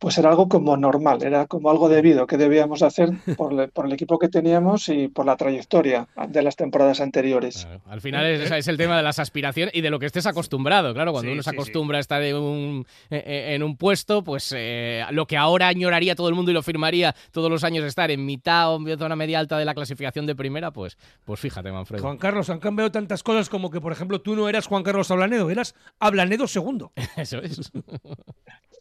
pues 0.02 0.18
era 0.18 0.30
algo 0.32 0.50
como 0.50 0.76
normal, 0.78 1.22
era 1.22 1.46
como 1.46 1.70
algo 1.70 1.88
debido 1.88 2.26
que 2.26 2.36
debíamos 2.36 2.82
hacer 2.82 3.12
por, 3.38 3.54
le, 3.54 3.68
por 3.68 3.86
el 3.86 3.94
equipo 3.94 4.18
que 4.18 4.30
teníamos 4.30 4.90
y 4.90 5.10
por 5.10 5.28
la 5.28 5.38
trayectoria 5.38 6.08
de 6.28 6.42
las 6.42 6.56
temporadas 6.56 7.02
anteriores. 7.02 7.66
Claro. 7.66 7.82
Al 7.86 8.02
final 8.02 8.26
es, 8.26 8.50
es, 8.50 8.68
el 8.68 8.78
tema 8.78 8.98
de 8.98 9.04
las 9.04 9.20
aspiraciones 9.20 9.76
y 9.76 9.82
de 9.82 9.92
lo 9.92 10.00
que 10.00 10.08
estés 10.08 10.26
acostumbrado. 10.26 10.96
Claro, 10.96 11.12
cuando 11.12 11.30
sí, 11.30 11.34
uno 11.34 11.44
se 11.44 11.52
acostumbra 11.52 11.98
sí, 11.98 12.00
a 12.00 12.02
estar 12.02 12.24
en 12.24 12.36
un, 12.36 12.88
en 13.12 13.62
un 13.62 13.78
puesto, 13.78 14.24
pues 14.24 14.52
eh, 14.58 15.06
lo 15.12 15.28
que 15.28 15.38
ahora 15.38 15.68
añoraría 15.68 16.16
todo 16.16 16.30
el 16.30 16.34
mundo 16.34 16.50
y 16.50 16.56
lo 16.56 16.64
firmaría 16.64 17.14
todos 17.32 17.52
los 17.52 17.64
años 17.64 17.86
estar 17.86 18.10
en 18.10 18.26
mitad 18.26 18.74
o 18.74 18.90
en 18.90 18.98
zona 18.98 19.16
media 19.16 19.38
alta 19.38 19.60
de 19.60 19.66
la 19.66 19.76
clasificación 19.76 20.26
de 20.26 20.34
primera, 20.36 20.72
pues, 20.72 20.98
pues 21.26 21.40
fíjate, 21.40 21.72
Manfredo. 21.72 22.02
Juan 22.02 22.18
Carlos, 22.18 22.50
han 22.50 22.60
cambiado 22.60 22.92
tantas 22.92 23.22
cosas 23.22 23.50
como 23.50 23.70
que, 23.70 23.80
por 23.80 23.92
ejemplo, 23.92 24.20
tú 24.20 24.36
no 24.36 24.50
eras 24.50 24.66
Juan 24.66 24.82
Carlos 24.82 25.12
Ablanedo, 25.12 25.52
eras 25.52 25.76
Ablanedo 26.00 26.48
segundo. 26.48 26.92
Eso 27.18 27.38
es. 27.38 27.72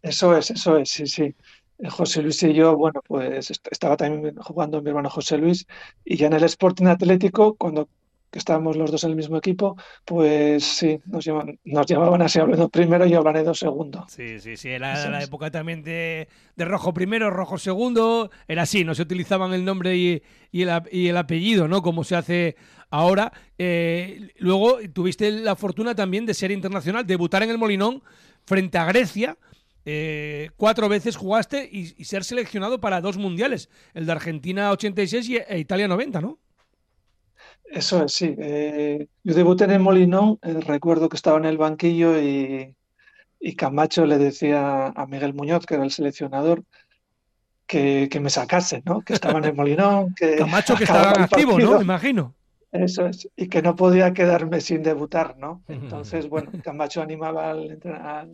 Eso 0.03 0.37
es, 0.37 0.51
eso 0.51 0.77
es, 0.79 0.91
sí, 0.91 1.07
sí. 1.07 1.35
José 1.89 2.23
Luis 2.23 2.43
y 2.43 2.53
yo, 2.53 2.77
bueno, 2.77 3.01
pues 3.07 3.51
estaba 3.71 3.97
también 3.97 4.37
jugando 4.37 4.83
mi 4.83 4.91
hermano 4.91 5.09
José 5.09 5.39
Luis 5.39 5.67
y 6.05 6.17
ya 6.17 6.27
en 6.27 6.35
el 6.35 6.45
Sporting 6.45 6.87
Atlético, 6.87 7.55
cuando 7.55 7.89
estábamos 8.33 8.77
los 8.77 8.91
dos 8.91 9.05
en 9.05 9.11
el 9.11 9.17
mismo 9.17 9.37
equipo, 9.37 9.77
pues 10.05 10.63
sí, 10.65 11.01
nos 11.07 11.25
llamaban, 11.25 11.59
nos 11.65 11.87
llamaban 11.87 12.23
así, 12.23 12.39
primero 12.71 13.07
y 13.07 13.15
Ablanedo 13.15 13.55
segundo. 13.55 14.07
Sí, 14.09 14.39
sí, 14.41 14.57
sí, 14.57 14.69
era 14.69 15.09
la 15.09 15.23
época 15.23 15.51
también 15.51 15.83
de, 15.83 16.29
de, 16.55 16.65
Rojo 16.65 16.95
primero, 16.95 17.31
Rojo 17.31 17.59
segundo, 17.59 18.31
era 18.47 18.63
así, 18.63 18.85
no 18.85 18.95
se 18.95 19.03
utilizaban 19.03 19.53
el 19.53 19.65
nombre 19.65 19.97
y, 19.97 20.23
y, 20.53 20.63
el, 20.63 20.83
y 20.93 21.09
el, 21.09 21.17
apellido, 21.17 21.67
¿no? 21.67 21.83
Como 21.83 22.05
se 22.05 22.17
hace 22.17 22.57
ahora. 22.91 23.33
Eh, 23.59 24.33
luego 24.39 24.79
tuviste 24.93 25.31
la 25.31 25.57
fortuna 25.57 25.95
también 25.95 26.27
de 26.27 26.35
ser 26.35 26.51
internacional, 26.51 27.07
debutar 27.07 27.43
en 27.43 27.51
el 27.51 27.59
Molinón 27.59 28.03
frente 28.45 28.79
a 28.79 28.85
Grecia, 28.85 29.37
eh, 29.93 30.51
cuatro 30.57 30.89
veces 30.89 31.17
jugaste 31.17 31.69
y, 31.71 31.95
y, 32.01 32.05
ser 32.05 32.23
seleccionado 32.23 32.81
para 32.81 33.01
dos 33.01 33.17
mundiales, 33.17 33.69
el 33.93 34.07
de 34.07 34.13
Argentina 34.13 34.71
86 34.71 35.29
y, 35.29 35.37
e 35.39 35.59
Italia 35.59 35.89
90, 35.89 36.21
¿no? 36.21 36.39
Eso 37.65 38.05
es, 38.05 38.13
sí. 38.13 38.37
Eh, 38.39 39.09
yo 39.25 39.35
debuté 39.35 39.65
en 39.65 39.73
el 39.73 39.81
Molinón, 39.81 40.39
eh, 40.43 40.61
recuerdo 40.61 41.09
que 41.09 41.17
estaba 41.17 41.39
en 41.39 41.45
el 41.45 41.59
banquillo 41.59 42.21
y, 42.21 42.77
y 43.41 43.57
Camacho 43.57 44.07
le 44.07 44.19
decía 44.19 44.87
a 44.87 45.07
Miguel 45.07 45.35
Muñoz, 45.35 45.67
que 45.67 45.75
era 45.75 45.83
el 45.83 45.91
seleccionador, 45.91 46.63
que, 47.67 48.09
que 48.09 48.21
me 48.21 48.31
sacase, 48.31 48.85
¿no? 48.85 49.01
Que 49.01 49.15
estaba 49.15 49.41
en 49.41 49.47
el 49.47 49.55
Molinón, 49.57 50.15
que 50.15 50.37
Camacho 50.37 50.77
que 50.77 50.85
estaba 50.85 51.11
activo. 51.25 51.59
¿no? 51.59 51.79
Me 51.79 51.83
imagino. 51.83 52.37
Eso 52.73 53.07
es, 53.07 53.29
y 53.35 53.49
que 53.49 53.63
no 53.63 53.75
podía 53.75 54.13
quedarme 54.13 54.61
sin 54.61 54.83
debutar, 54.83 55.37
¿no? 55.37 55.65
Entonces, 55.69 56.29
bueno, 56.29 56.53
Camacho 56.63 57.03
animaba 57.03 57.51
al, 57.51 57.81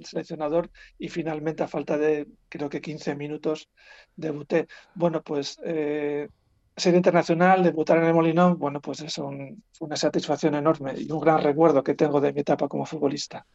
seleccionador 0.04 0.70
y 0.98 1.08
finalmente 1.08 1.62
a 1.62 1.68
falta 1.68 1.96
de, 1.96 2.26
creo 2.48 2.68
que 2.68 2.80
15 2.82 3.14
minutos, 3.14 3.70
debuté. 4.14 4.66
Bueno, 4.92 5.22
pues 5.22 5.58
eh, 5.64 6.28
ser 6.76 6.94
internacional, 6.94 7.62
debutar 7.62 7.96
en 7.98 8.04
el 8.04 8.14
Molinón, 8.14 8.58
bueno, 8.58 8.80
pues 8.80 9.00
es 9.00 9.16
un- 9.18 9.62
una 9.80 9.96
satisfacción 9.96 10.54
enorme 10.54 10.94
y 10.98 11.10
un 11.10 11.20
gran 11.20 11.42
recuerdo 11.42 11.82
que 11.82 11.94
tengo 11.94 12.20
de 12.20 12.32
mi 12.34 12.40
etapa 12.40 12.68
como 12.68 12.84
futbolista. 12.84 13.46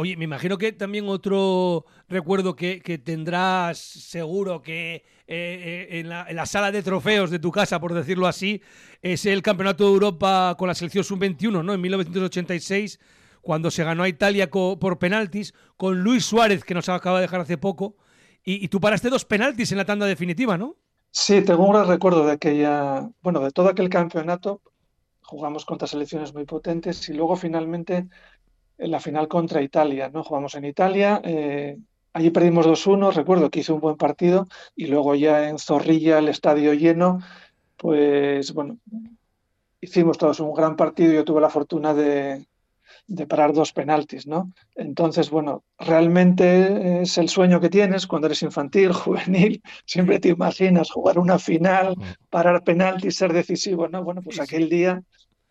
Oye, 0.00 0.16
me 0.16 0.24
imagino 0.24 0.56
que 0.56 0.72
también 0.72 1.06
otro 1.10 1.84
recuerdo 2.08 2.56
que, 2.56 2.80
tendrás 3.04 3.76
seguro 3.76 4.62
que 4.62 4.94
eh, 4.94 5.02
eh, 5.28 6.00
en, 6.00 6.08
la, 6.08 6.46
sala 6.46 6.72
de 6.72 6.82
trofeos 6.82 7.30
de 7.30 7.38
tu 7.38 7.52
casa, 7.52 7.78
por 7.78 7.92
decirlo 7.92 8.26
así, 8.26 8.62
es 9.02 9.26
el 9.26 9.42
Campeonato 9.42 9.84
de 9.84 9.90
Europa 9.90 10.54
con 10.58 10.68
la 10.68 10.74
selección 10.74 11.04
sub-21, 11.04 11.62
¿no? 11.62 11.74
En 11.74 11.82
1986, 11.82 12.98
cuando 13.42 13.70
se 13.70 13.84
ganó 13.84 14.02
a 14.02 14.08
Italia 14.08 14.48
por 14.50 14.98
penaltis, 14.98 15.52
con 15.76 16.00
Luis 16.00 16.24
Suárez, 16.24 16.64
que 16.64 16.72
nos 16.72 16.88
acaba 16.88 17.18
de 17.18 17.26
dejar 17.26 17.42
hace 17.42 17.58
poco, 17.58 17.98
y 18.42 18.68
tú 18.68 18.80
paraste 18.80 19.10
dos 19.10 19.26
penaltis 19.26 19.70
en 19.70 19.76
la 19.76 19.84
tanda 19.84 20.06
definitiva, 20.06 20.56
¿no? 20.56 20.76
Sí, 21.10 21.42
tengo 21.42 21.66
un 21.66 21.74
gran 21.74 21.88
recuerdo 21.88 22.24
de 22.24 22.32
aquella, 22.32 23.06
bueno, 23.20 23.40
de 23.40 23.50
todo 23.50 23.68
aquel 23.68 23.90
campeonato. 23.90 24.62
Jugamos 25.20 25.66
contra 25.66 25.86
selecciones 25.86 26.32
muy 26.32 26.46
potentes 26.46 27.06
y 27.10 27.12
luego 27.12 27.36
finalmente 27.36 28.08
en 28.80 28.90
la 28.90 29.00
final 29.00 29.28
contra 29.28 29.62
Italia, 29.62 30.08
¿no? 30.08 30.24
Jugamos 30.24 30.54
en 30.54 30.64
Italia, 30.64 31.20
eh, 31.22 31.78
allí 32.12 32.30
perdimos 32.30 32.66
2-1, 32.66 33.12
recuerdo 33.12 33.50
que 33.50 33.60
hice 33.60 33.72
un 33.72 33.80
buen 33.80 33.96
partido 33.96 34.48
y 34.74 34.86
luego 34.86 35.14
ya 35.14 35.48
en 35.48 35.58
Zorrilla, 35.58 36.18
el 36.18 36.28
estadio 36.28 36.72
lleno, 36.72 37.20
pues 37.76 38.52
bueno, 38.54 38.78
hicimos 39.80 40.18
todos 40.18 40.40
un 40.40 40.54
gran 40.54 40.76
partido 40.76 41.12
yo 41.12 41.24
tuve 41.24 41.40
la 41.40 41.50
fortuna 41.50 41.94
de, 41.94 42.46
de 43.06 43.26
parar 43.26 43.52
dos 43.52 43.72
penaltis, 43.72 44.26
¿no? 44.26 44.52
Entonces, 44.76 45.30
bueno, 45.30 45.64
realmente 45.78 47.02
es 47.02 47.18
el 47.18 47.28
sueño 47.28 47.60
que 47.60 47.68
tienes 47.68 48.06
cuando 48.06 48.26
eres 48.26 48.42
infantil, 48.42 48.92
juvenil, 49.04 49.62
siempre 49.84 50.20
te 50.20 50.28
imaginas 50.28 50.90
jugar 50.90 51.18
una 51.18 51.38
final, 51.38 51.96
parar 52.30 52.62
penaltis, 52.62 53.16
ser 53.16 53.32
decisivo, 53.32 53.88
¿no? 53.88 54.04
Bueno, 54.04 54.22
pues 54.22 54.40
aquel 54.40 54.68
día, 54.68 55.02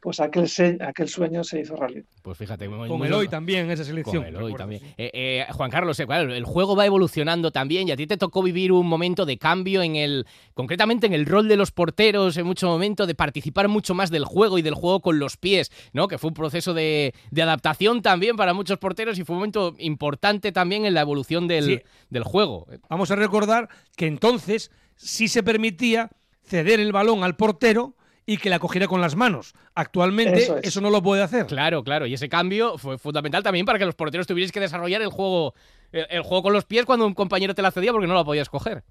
pues 0.01 0.19
aquel, 0.21 0.47
se- 0.47 0.77
aquel 0.79 1.09
sueño 1.09 1.43
se 1.43 1.59
hizo 1.59 1.75
realidad. 1.75 2.05
Pues 2.21 2.37
fíjate, 2.37 2.69
muy- 2.69 2.87
Con 2.87 2.97
muy- 2.99 3.07
Eloy 3.07 3.27
también 3.27 3.65
en 3.65 3.71
esa 3.71 3.81
Con 3.83 3.87
selección. 3.87 4.23
Eloy 4.25 4.33
recuerdo, 4.43 4.57
también. 4.57 4.81
sí. 4.81 4.87
Eh, 4.97 5.11
eh, 5.13 5.45
Juan 5.51 5.69
Carlos, 5.69 5.99
eh, 5.99 6.05
el 6.09 6.45
juego 6.45 6.75
va 6.75 6.85
evolucionando 6.85 7.51
también 7.51 7.87
y 7.87 7.91
a 7.91 7.97
ti 7.97 8.07
te 8.07 8.15
tocó 8.15 8.41
vivir 8.41 8.71
un 8.71 8.87
momento 8.87 9.25
de 9.25 9.37
cambio 9.37 9.81
en 9.81 9.95
el, 9.97 10.25
concretamente 10.53 11.05
en 11.07 11.13
el 11.13 11.25
rol 11.25 11.47
de 11.49 11.57
los 11.57 11.71
porteros, 11.71 12.37
en 12.37 12.45
mucho 12.45 12.67
momento 12.67 13.07
de 13.07 13.15
participar 13.15 13.67
mucho 13.67 13.93
más 13.93 14.09
del 14.09 14.23
juego 14.25 14.57
y 14.57 14.61
del 14.61 14.73
juego 14.73 15.01
con 15.01 15.19
los 15.19 15.35
pies, 15.35 15.69
¿no? 15.91 16.07
Que 16.07 16.17
fue 16.17 16.29
un 16.29 16.33
proceso 16.33 16.73
de, 16.73 17.13
de 17.31 17.41
adaptación 17.41 18.01
también 18.01 18.37
para 18.37 18.53
muchos 18.53 18.77
porteros 18.77 19.19
y 19.19 19.23
fue 19.25 19.33
un 19.35 19.39
momento 19.39 19.75
importante 19.79 20.51
también 20.51 20.85
en 20.85 20.93
la 20.93 21.01
evolución 21.01 21.47
del, 21.47 21.65
Sí. 21.65 21.81
del 22.09 22.23
juego. 22.23 22.67
Vamos 22.89 23.11
a 23.11 23.15
recordar 23.15 23.67
que 23.97 24.07
entonces 24.07 24.71
sí 24.95 25.27
se 25.27 25.43
permitía 25.43 26.09
ceder 26.43 26.79
el 26.79 26.91
balón 26.91 27.23
al 27.23 27.35
portero 27.35 27.95
y 28.31 28.37
que 28.37 28.49
la 28.49 28.59
cogiera 28.59 28.87
con 28.87 29.01
las 29.01 29.15
manos. 29.15 29.53
Actualmente 29.73 30.43
Eso 30.43 30.57
eso, 30.57 30.79
es. 30.79 30.81
no 30.83 30.89
lo 30.91 31.01
puede 31.01 31.23
hacer. 31.23 31.47
Claro, 31.47 31.83
claro, 31.83 32.05
y 32.05 32.13
ese 32.13 32.29
cambio 32.29 32.77
fue 32.77 32.97
fundamental 32.99 33.41
también 33.41 33.65
para 33.65 33.79
que 33.79 33.85
los 33.85 33.95
porteros 33.95 34.27
tuvierais 34.27 34.51
que 34.51 34.59
desarrollar 34.59 35.01
el 35.01 35.09
juego, 35.09 35.55
el, 35.91 36.05
el 36.09 36.21
juego 36.21 36.43
con 36.43 36.53
los 36.53 36.65
pies 36.65 36.85
cuando 36.85 37.07
un 37.07 37.15
compañero 37.15 37.55
te 37.55 37.61
la 37.63 37.71
cedía 37.71 37.91
porque 37.91 38.07
no 38.07 38.13
la 38.13 38.23
podías 38.23 38.47
coger. 38.49 38.83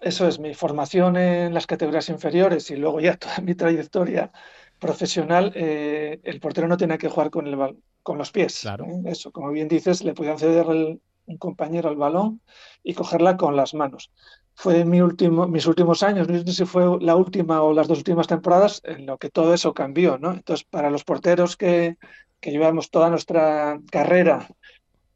Eso 0.00 0.26
es 0.26 0.40
mi 0.40 0.54
formación 0.54 1.16
en 1.16 1.54
las 1.54 1.66
categorías 1.68 2.08
inferiores 2.08 2.68
y 2.72 2.76
luego 2.76 2.98
ya 3.00 3.16
toda 3.16 3.38
mi 3.38 3.54
trayectoria 3.54 4.32
profesional, 4.80 5.52
eh, 5.54 6.20
el 6.24 6.40
portero 6.40 6.66
no 6.68 6.76
tiene 6.76 6.98
que 6.98 7.08
jugar 7.08 7.30
con, 7.30 7.46
el, 7.46 7.76
con 8.02 8.18
los 8.18 8.32
pies. 8.32 8.58
Claro. 8.62 8.86
¿eh? 8.86 9.02
Eso, 9.06 9.30
como 9.30 9.50
bien 9.50 9.68
dices, 9.68 10.02
le 10.04 10.14
podían 10.14 10.38
ceder 10.38 10.66
el- 10.68 11.00
un 11.26 11.38
compañero 11.38 11.88
el 11.90 11.96
balón 11.96 12.42
y 12.82 12.92
cogerla 12.92 13.36
con 13.38 13.56
las 13.56 13.72
manos. 13.72 14.10
Fue 14.56 14.84
mi 14.84 15.00
último, 15.00 15.46
mis 15.48 15.66
últimos 15.66 16.02
años, 16.02 16.28
no 16.28 16.38
sé 16.38 16.52
si 16.52 16.64
fue 16.64 16.84
la 17.00 17.16
última 17.16 17.62
o 17.62 17.72
las 17.72 17.88
dos 17.88 17.98
últimas 17.98 18.26
temporadas, 18.28 18.80
en 18.84 19.04
lo 19.06 19.18
que 19.18 19.28
todo 19.30 19.52
eso 19.52 19.74
cambió, 19.74 20.16
¿no? 20.18 20.32
Entonces, 20.32 20.64
para 20.70 20.90
los 20.90 21.04
porteros 21.04 21.56
que, 21.56 21.96
que 22.40 22.50
llevamos 22.52 22.90
toda 22.90 23.10
nuestra 23.10 23.80
carrera 23.90 24.48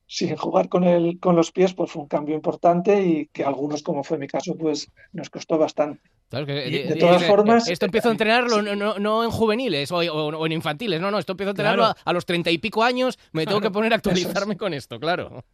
sin 0.07 0.37
jugar 0.37 0.68
con 0.68 0.85
el, 0.85 1.21
con 1.21 1.37
los 1.37 1.52
pies, 1.52 1.75
pues 1.75 1.90
fue 1.90 2.02
un 2.02 2.09
cambio 2.09 2.35
importante 2.35 3.02
y 3.02 3.26
que 3.28 3.45
algunos, 3.45 3.83
como 3.83 4.02
fue 4.02 4.18
mi 4.18 4.26
caso, 4.26 4.57
pues 4.57 4.90
nos 5.12 5.30
costó 5.30 5.57
bastante. 5.59 6.00
Claro, 6.30 6.47
que, 6.47 6.68
Y 6.68 6.76
eh, 6.76 6.85
de 6.88 6.95
eh, 6.95 6.97
todas 6.99 7.23
eh, 7.23 7.26
formas- 7.26 7.68
Esto 7.68 7.87
empiezo 7.87 8.09
a 8.09 8.12
entrenarlo 8.12 8.61
no, 8.62 8.75
no- 8.75 8.99
no 8.99 9.25
en 9.25 9.30
juveniles 9.30 9.90
o, 9.92 9.99
o- 9.99 10.37
o 10.38 10.47
en 10.47 10.52
infantiles, 10.52 11.00
no, 11.00 11.11
no, 11.11 11.18
esto 11.18 11.33
empiezo 11.33 11.50
a 11.50 11.52
entrenarlo 11.52 11.83
Claro. 11.85 11.99
a, 12.04 12.11
a 12.11 12.12
los 12.12 12.26
treinta 12.26 12.50
y 12.50 12.59
pico 12.59 12.83
años, 12.83 13.18
me 13.33 13.47
tengo 13.47 13.61
que 13.61 13.71
poner 13.71 13.92
a 13.92 13.97
es. 13.97 13.99
actualizarme 14.00 14.57
con 14.57 14.75
esto, 14.75 14.99
claro. 14.99 15.45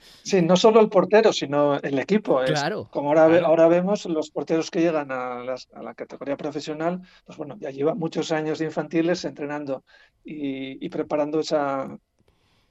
Sí, 0.00 0.42
no 0.42 0.56
solo 0.56 0.80
el 0.80 0.88
portero, 0.88 1.32
sino 1.32 1.76
el 1.80 1.98
equipo. 1.98 2.42
Es, 2.42 2.50
Claro, 2.52 2.88
como 2.90 3.08
ahora, 3.08 3.28
claro. 3.28 3.46
ahora 3.46 3.68
vemos, 3.68 4.04
los 4.06 4.30
porteros 4.30 4.70
que 4.70 4.80
llegan 4.80 5.10
a, 5.12 5.42
las- 5.44 5.68
a 5.74 5.82
la 5.82 5.94
categoría 5.94 6.36
profesional, 6.36 7.00
pues 7.24 7.38
bueno, 7.38 7.56
ya 7.60 7.70
llevan 7.70 7.98
muchos 7.98 8.32
años 8.32 8.58
de 8.58 8.66
infantiles 8.66 9.24
entrenando 9.24 9.84
y, 10.24 10.84
y 10.84 10.88
preparando 10.88 11.40
esa, 11.40 11.96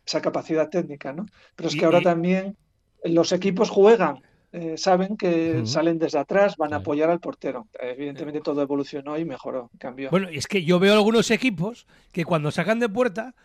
esa 0.05 0.21
capacidad 0.21 0.69
técnica, 0.69 1.13
¿no? 1.13 1.25
Pero 1.55 1.69
es 1.69 1.75
que 1.75 1.85
ahora 1.85 2.01
también 2.01 2.57
los 3.03 3.31
equipos 3.31 3.69
juegan, 3.69 4.21
eh, 4.51 4.77
saben 4.77 5.17
que 5.17 5.65
salen 5.65 5.99
desde 5.99 6.19
atrás, 6.19 6.55
van 6.57 6.73
a 6.73 6.77
apoyar 6.77 7.09
al 7.09 7.19
portero. 7.19 7.67
Evidentemente 7.79 8.41
todo 8.41 8.61
evolucionó 8.61 9.17
y 9.17 9.25
mejoró, 9.25 9.69
cambió. 9.79 10.09
Bueno, 10.11 10.31
y 10.31 10.37
es 10.37 10.47
que 10.47 10.63
yo 10.63 10.79
veo 10.79 10.93
algunos 10.93 11.31
equipos 11.31 11.87
que 12.11 12.23
cuando 12.23 12.51
sacan 12.51 12.79
de 12.79 12.89
puerta, 12.89 13.35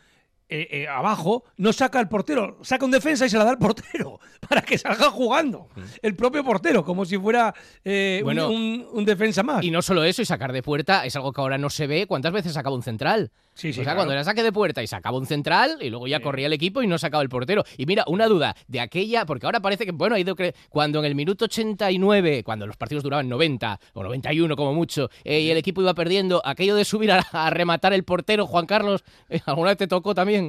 eh, 0.50 0.68
eh, 0.82 0.88
abajo, 0.88 1.44
no 1.56 1.72
saca 1.72 2.00
el 2.00 2.08
portero, 2.08 2.58
saca 2.62 2.84
un 2.84 2.90
defensa 2.90 3.24
y 3.24 3.30
se 3.30 3.38
la 3.38 3.44
da 3.44 3.50
al 3.50 3.58
portero 3.58 4.18
para 4.48 4.62
que 4.62 4.76
salga 4.76 5.10
jugando. 5.10 5.68
El 6.02 6.16
propio 6.16 6.42
portero, 6.44 6.84
como 6.84 7.04
si 7.04 7.16
fuera 7.18 7.54
eh, 7.84 8.18
un- 8.20 8.24
Bueno, 8.24 8.48
un, 8.50 8.86
un 8.92 9.04
defensa 9.04 9.42
más. 9.42 9.64
Y 9.64 9.70
no 9.70 9.80
solo 9.82 10.04
eso, 10.04 10.22
y 10.22 10.24
sacar 10.24 10.52
de 10.52 10.62
puerta 10.62 11.06
es 11.06 11.14
algo 11.16 11.32
que 11.32 11.40
ahora 11.40 11.56
no 11.58 11.70
se 11.70 11.86
ve. 11.86 12.06
¿Cuántas 12.06 12.32
veces 12.32 12.52
sacaba 12.52 12.74
un 12.74 12.82
central? 12.82 13.30
Sí, 13.54 13.72
sí, 13.72 13.80
o 13.80 13.84
sea, 13.84 13.92
claro. 13.92 13.98
cuando 13.98 14.12
era 14.14 14.24
saque 14.24 14.42
de 14.42 14.52
puerta 14.52 14.82
y 14.82 14.86
sacaba 14.86 15.18
un 15.18 15.26
central 15.26 15.78
y 15.80 15.90
luego 15.90 16.06
ya 16.06 16.16
Sí. 16.18 16.22
corría 16.22 16.46
el 16.46 16.52
equipo 16.52 16.82
y 16.82 16.86
no 16.86 16.98
sacaba 16.98 17.22
el 17.22 17.28
portero. 17.28 17.62
Y 17.76 17.84
mira, 17.86 18.04
una 18.06 18.26
duda 18.26 18.56
de 18.68 18.80
aquella, 18.80 19.26
porque 19.26 19.44
ahora 19.46 19.60
parece 19.60 19.84
que, 19.84 19.92
bueno, 19.92 20.14
ha 20.14 20.18
ido 20.20 20.34
cre- 20.34 20.54
cuando 20.70 20.98
en 21.00 21.04
el 21.04 21.14
minuto 21.14 21.44
89, 21.44 22.42
cuando 22.44 22.66
los 22.66 22.76
partidos 22.76 23.02
duraban 23.04 23.28
90 23.28 23.78
o 23.94 24.02
91 24.02 24.56
como 24.56 24.72
mucho, 24.72 25.10
eh, 25.24 25.40
y 25.40 25.50
el 25.50 25.58
equipo 25.58 25.80
iba 25.82 25.94
perdiendo, 25.94 26.40
aquello 26.44 26.74
de 26.74 26.84
subir 26.84 27.12
a, 27.12 27.18
a 27.32 27.50
rematar 27.50 27.92
el 27.92 28.04
portero, 28.04 28.46
Juan 28.46 28.66
Carlos, 28.66 29.04
eh, 29.28 29.40
¿alguna 29.46 29.70
vez 29.70 29.78
te 29.78 29.86
tocó 29.86 30.14
también? 30.14 30.39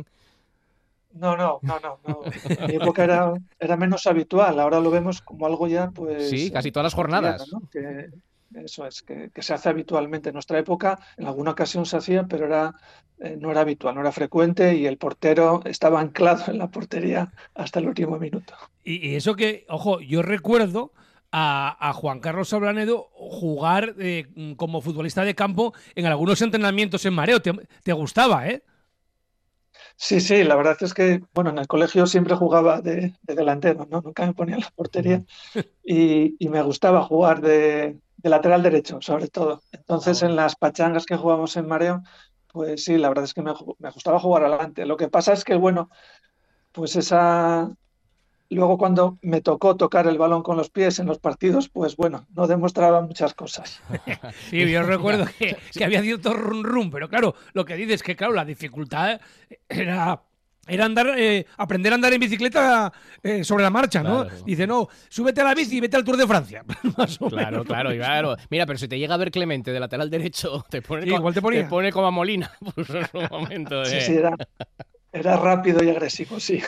No, 1.13 1.35
no, 1.35 1.59
no, 1.61 1.79
no, 1.79 1.99
no. 2.07 2.21
En 2.47 2.67
mi 2.67 2.75
época 2.75 3.03
era, 3.03 3.33
era 3.59 3.75
menos 3.75 4.07
habitual, 4.07 4.59
ahora 4.59 4.79
lo 4.79 4.89
vemos 4.89 5.21
como 5.21 5.45
algo 5.45 5.67
ya, 5.67 5.91
pues... 5.91 6.29
Sí, 6.29 6.51
casi 6.51 6.71
todas 6.71 6.85
las 6.85 6.93
jornadas. 6.93 7.51
¿no? 7.51 7.61
Que 7.69 8.09
eso 8.53 8.85
es, 8.85 9.01
que, 9.01 9.29
que 9.33 9.41
se 9.41 9.53
hace 9.53 9.67
habitualmente. 9.67 10.29
En 10.29 10.33
nuestra 10.33 10.57
época, 10.57 10.99
en 11.17 11.27
alguna 11.27 11.51
ocasión 11.51 11.85
se 11.85 11.97
hacía, 11.97 12.23
pero 12.23 12.45
era, 12.45 12.73
eh, 13.19 13.37
no 13.37 13.51
era 13.51 13.61
habitual, 13.61 13.95
no 13.95 14.01
era 14.01 14.11
frecuente 14.13 14.75
y 14.75 14.85
el 14.85 14.97
portero 14.97 15.61
estaba 15.65 15.99
anclado 15.99 16.51
en 16.51 16.59
la 16.59 16.67
portería 16.71 17.31
hasta 17.55 17.79
el 17.79 17.87
último 17.87 18.17
minuto. 18.17 18.53
Y, 18.83 19.09
y 19.09 19.15
eso 19.15 19.35
que, 19.35 19.65
ojo, 19.67 19.99
yo 19.99 20.21
recuerdo 20.21 20.93
a, 21.31 21.77
a 21.89 21.93
Juan 21.93 22.19
Carlos 22.19 22.53
Ablanedo 22.53 23.09
jugar 23.13 23.95
eh, 23.99 24.27
como 24.55 24.81
futbolista 24.81 25.25
de 25.25 25.35
campo 25.35 25.73
en 25.95 26.05
algunos 26.05 26.41
entrenamientos 26.41 27.05
en 27.05 27.13
mareo. 27.13 27.41
Te, 27.41 27.53
te 27.83 27.93
gustaba, 27.93 28.47
¿eh? 28.47 28.63
Sí, 30.03 30.19
sí, 30.19 30.43
la 30.43 30.55
verdad 30.55 30.77
es 30.81 30.93
que, 30.95 31.21
bueno, 31.33 31.51
en 31.51 31.59
el 31.59 31.67
colegio 31.67 32.07
siempre 32.07 32.35
jugaba 32.35 32.81
de, 32.81 33.13
de 33.21 33.35
delantero, 33.35 33.85
¿no? 33.89 34.01
Nunca 34.01 34.25
me 34.25 34.33
ponía 34.33 34.55
en 34.55 34.61
la 34.61 34.71
portería 34.71 35.23
y, 35.83 36.35
y 36.43 36.49
me 36.49 36.61
gustaba 36.63 37.03
jugar 37.03 37.41
de, 37.41 37.99
de 38.17 38.29
lateral 38.29 38.63
derecho, 38.63 38.99
sobre 39.01 39.27
todo. 39.29 39.61
Entonces, 39.71 40.23
Ah, 40.23 40.27
en 40.27 40.35
las 40.35 40.55
pachangas 40.57 41.05
que 41.05 41.17
jugábamos 41.17 41.57
en 41.57 41.67
mareo, 41.67 42.03
pues 42.47 42.85
sí, 42.85 42.97
la 42.97 43.09
verdad 43.09 43.25
es 43.25 43.33
que 43.35 43.43
me, 43.43 43.53
me 43.79 43.91
gustaba 43.91 44.19
jugar 44.19 44.45
adelante. 44.45 44.85
Lo 44.87 44.97
que 44.97 45.09
pasa 45.09 45.33
es 45.33 45.43
que, 45.45 45.55
bueno, 45.55 45.89
pues 46.71 46.95
esa... 46.95 47.69
Luego 48.55 48.77
cuando 48.77 49.17
me 49.21 49.41
tocó 49.41 49.77
tocar 49.77 50.07
el 50.07 50.17
balón 50.17 50.43
con 50.43 50.57
los 50.57 50.69
pies 50.69 50.99
en 50.99 51.07
los 51.07 51.19
partidos, 51.19 51.69
pues 51.69 51.95
bueno, 51.95 52.25
no 52.35 52.47
demostraba 52.47 53.01
muchas 53.01 53.33
cosas. 53.33 53.81
Sí, 54.49 54.69
yo 54.69 54.83
recuerdo 54.83 55.25
que, 55.39 55.55
que 55.73 55.85
había 55.85 56.01
cierto 56.01 56.33
run 56.33 56.63
run, 56.63 56.91
pero 56.91 57.07
claro, 57.09 57.33
lo 57.53 57.63
que 57.65 57.75
dices 57.75 57.95
es 57.95 58.03
que, 58.03 58.15
claro, 58.15 58.33
la 58.33 58.45
dificultad 58.45 59.19
era 59.69 60.21
era 60.67 60.85
andar, 60.85 61.15
eh, 61.17 61.45
aprender 61.57 61.91
a 61.91 61.95
andar 61.95 62.13
en 62.13 62.19
bicicleta 62.19 62.93
eh, 63.23 63.43
sobre 63.43 63.63
la 63.63 63.71
marcha, 63.71 64.03
¿no? 64.03 64.25
Claro. 64.25 64.43
Dice, 64.45 64.67
no, 64.67 64.87
súbete 65.09 65.41
a 65.41 65.43
la 65.43 65.55
bici 65.55 65.77
y 65.77 65.81
vete 65.81 65.97
al 65.97 66.03
Tour 66.03 66.17
de 66.17 66.27
Francia. 66.27 66.63
Más 66.97 67.19
o 67.19 67.29
Claro, 67.29 67.51
menos. 67.51 67.65
claro, 67.65 67.89
claro. 67.91 68.35
Mira, 68.49 68.65
pero 68.67 68.77
si 68.77 68.87
te 68.87 68.99
llega 68.99 69.15
a 69.15 69.17
ver 69.17 69.31
Clemente 69.31 69.71
de 69.73 69.79
lateral 69.79 70.09
derecho, 70.09 70.63
te 70.69 70.81
pone, 70.81 71.01
Sí, 71.03 71.09
como, 71.09 71.19
igual 71.19 71.33
te 71.33 71.41
ponía. 71.41 71.67
pone 71.67 71.91
como 71.91 72.07
a 72.07 72.11
Molina. 72.11 72.51
Pues 72.75 72.89
en 72.91 73.07
un 73.13 73.27
momento 73.31 73.83
Sí, 73.85 74.01
sí, 74.01 74.13
era, 74.13 74.35
era 75.11 75.37
rápido 75.37 75.83
y 75.83 75.89
agresivo, 75.89 76.39
sí. 76.39 76.61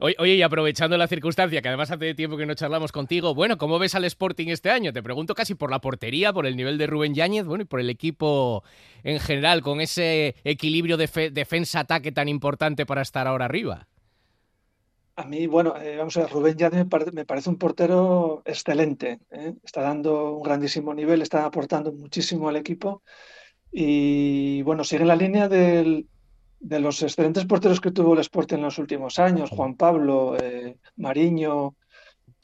Oye, 0.00 0.34
y 0.34 0.42
aprovechando 0.42 0.96
la 0.98 1.06
circunstancia, 1.06 1.62
que 1.62 1.68
además 1.68 1.90
hace 1.90 2.14
tiempo 2.14 2.36
que 2.36 2.46
no 2.46 2.54
charlamos 2.54 2.90
contigo, 2.92 3.34
bueno, 3.34 3.56
¿cómo 3.56 3.78
ves 3.78 3.94
al 3.94 4.04
Sporting 4.04 4.48
este 4.48 4.70
año? 4.70 4.92
Te 4.92 5.02
pregunto 5.02 5.34
casi 5.34 5.54
por 5.54 5.70
la 5.70 5.80
portería, 5.80 6.32
por 6.32 6.46
el 6.46 6.56
nivel 6.56 6.76
de 6.78 6.86
Rubén 6.88 7.14
Yáñez, 7.14 7.44
bueno, 7.46 7.62
y 7.62 7.66
por 7.66 7.80
el 7.80 7.88
equipo 7.88 8.64
en 9.04 9.20
general, 9.20 9.62
con 9.62 9.80
ese 9.80 10.34
equilibrio 10.44 10.96
de 10.96 11.30
defensa-ataque 11.32 12.10
tan 12.12 12.28
importante 12.28 12.84
para 12.84 13.02
estar 13.02 13.26
ahora 13.28 13.44
arriba. 13.44 13.86
A 15.14 15.24
mí, 15.24 15.46
bueno, 15.46 15.76
eh, 15.76 15.96
vamos 15.98 16.16
a 16.16 16.20
ver, 16.22 16.30
Rubén 16.30 16.56
Yáñez 16.56 16.78
me, 16.80 16.86
pare- 16.86 17.12
me 17.12 17.26
parece 17.26 17.50
un 17.50 17.58
portero 17.58 18.42
excelente, 18.46 19.20
¿eh? 19.30 19.54
Está 19.62 19.82
dando 19.82 20.32
un 20.36 20.42
grandísimo 20.42 20.94
nivel, 20.94 21.20
está 21.22 21.44
aportando 21.44 21.92
muchísimo 21.92 22.48
al 22.48 22.56
equipo 22.56 23.02
y, 23.72 24.62
bueno, 24.62 24.84
sigue 24.84 25.04
la 25.06 25.16
línea 25.16 25.48
del- 25.48 26.08
de 26.62 26.78
los 26.80 27.02
excelentes 27.02 27.44
porteros 27.44 27.80
que 27.80 27.90
tuvo 27.90 28.14
el 28.14 28.20
Sporting 28.20 28.56
en 28.56 28.62
los 28.62 28.78
últimos 28.78 29.18
años, 29.18 29.50
Juan 29.50 29.74
Pablo, 29.74 30.36
eh, 30.40 30.76
Mariño, 30.96 31.74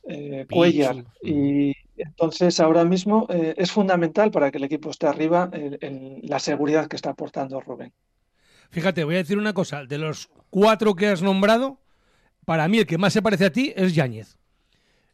eh. 0.08 0.46
Cuellar. 0.50 1.04
Y 1.22 1.72
entonces 1.96 2.58
ahora 2.60 2.84
mismo 2.84 3.26
eh, 3.30 3.54
es 3.56 3.70
fundamental 3.70 4.30
para 4.30 4.50
que 4.50 4.58
el 4.58 4.64
equipo 4.64 4.90
esté 4.90 5.06
arriba 5.06 5.48
el- 5.52 5.78
el- 5.80 6.20
la 6.22 6.38
seguridad 6.38 6.88
que 6.88 6.96
está 6.96 7.10
aportando 7.10 7.60
Rubén. 7.60 7.92
Fíjate, 8.70 9.04
voy 9.04 9.14
a 9.14 9.18
decir 9.18 9.38
una 9.38 9.52
cosa. 9.54 9.84
De 9.84 9.98
los 9.98 10.28
cuatro 10.50 10.94
que 10.94 11.06
has 11.08 11.22
nombrado, 11.22 11.80
para 12.44 12.66
mí 12.68 12.78
el 12.78 12.86
que 12.86 12.98
más 12.98 13.12
se 13.12 13.22
parece 13.22 13.46
a 13.46 13.52
ti 13.52 13.72
es 13.76 13.94
Yáñez. 13.94 14.36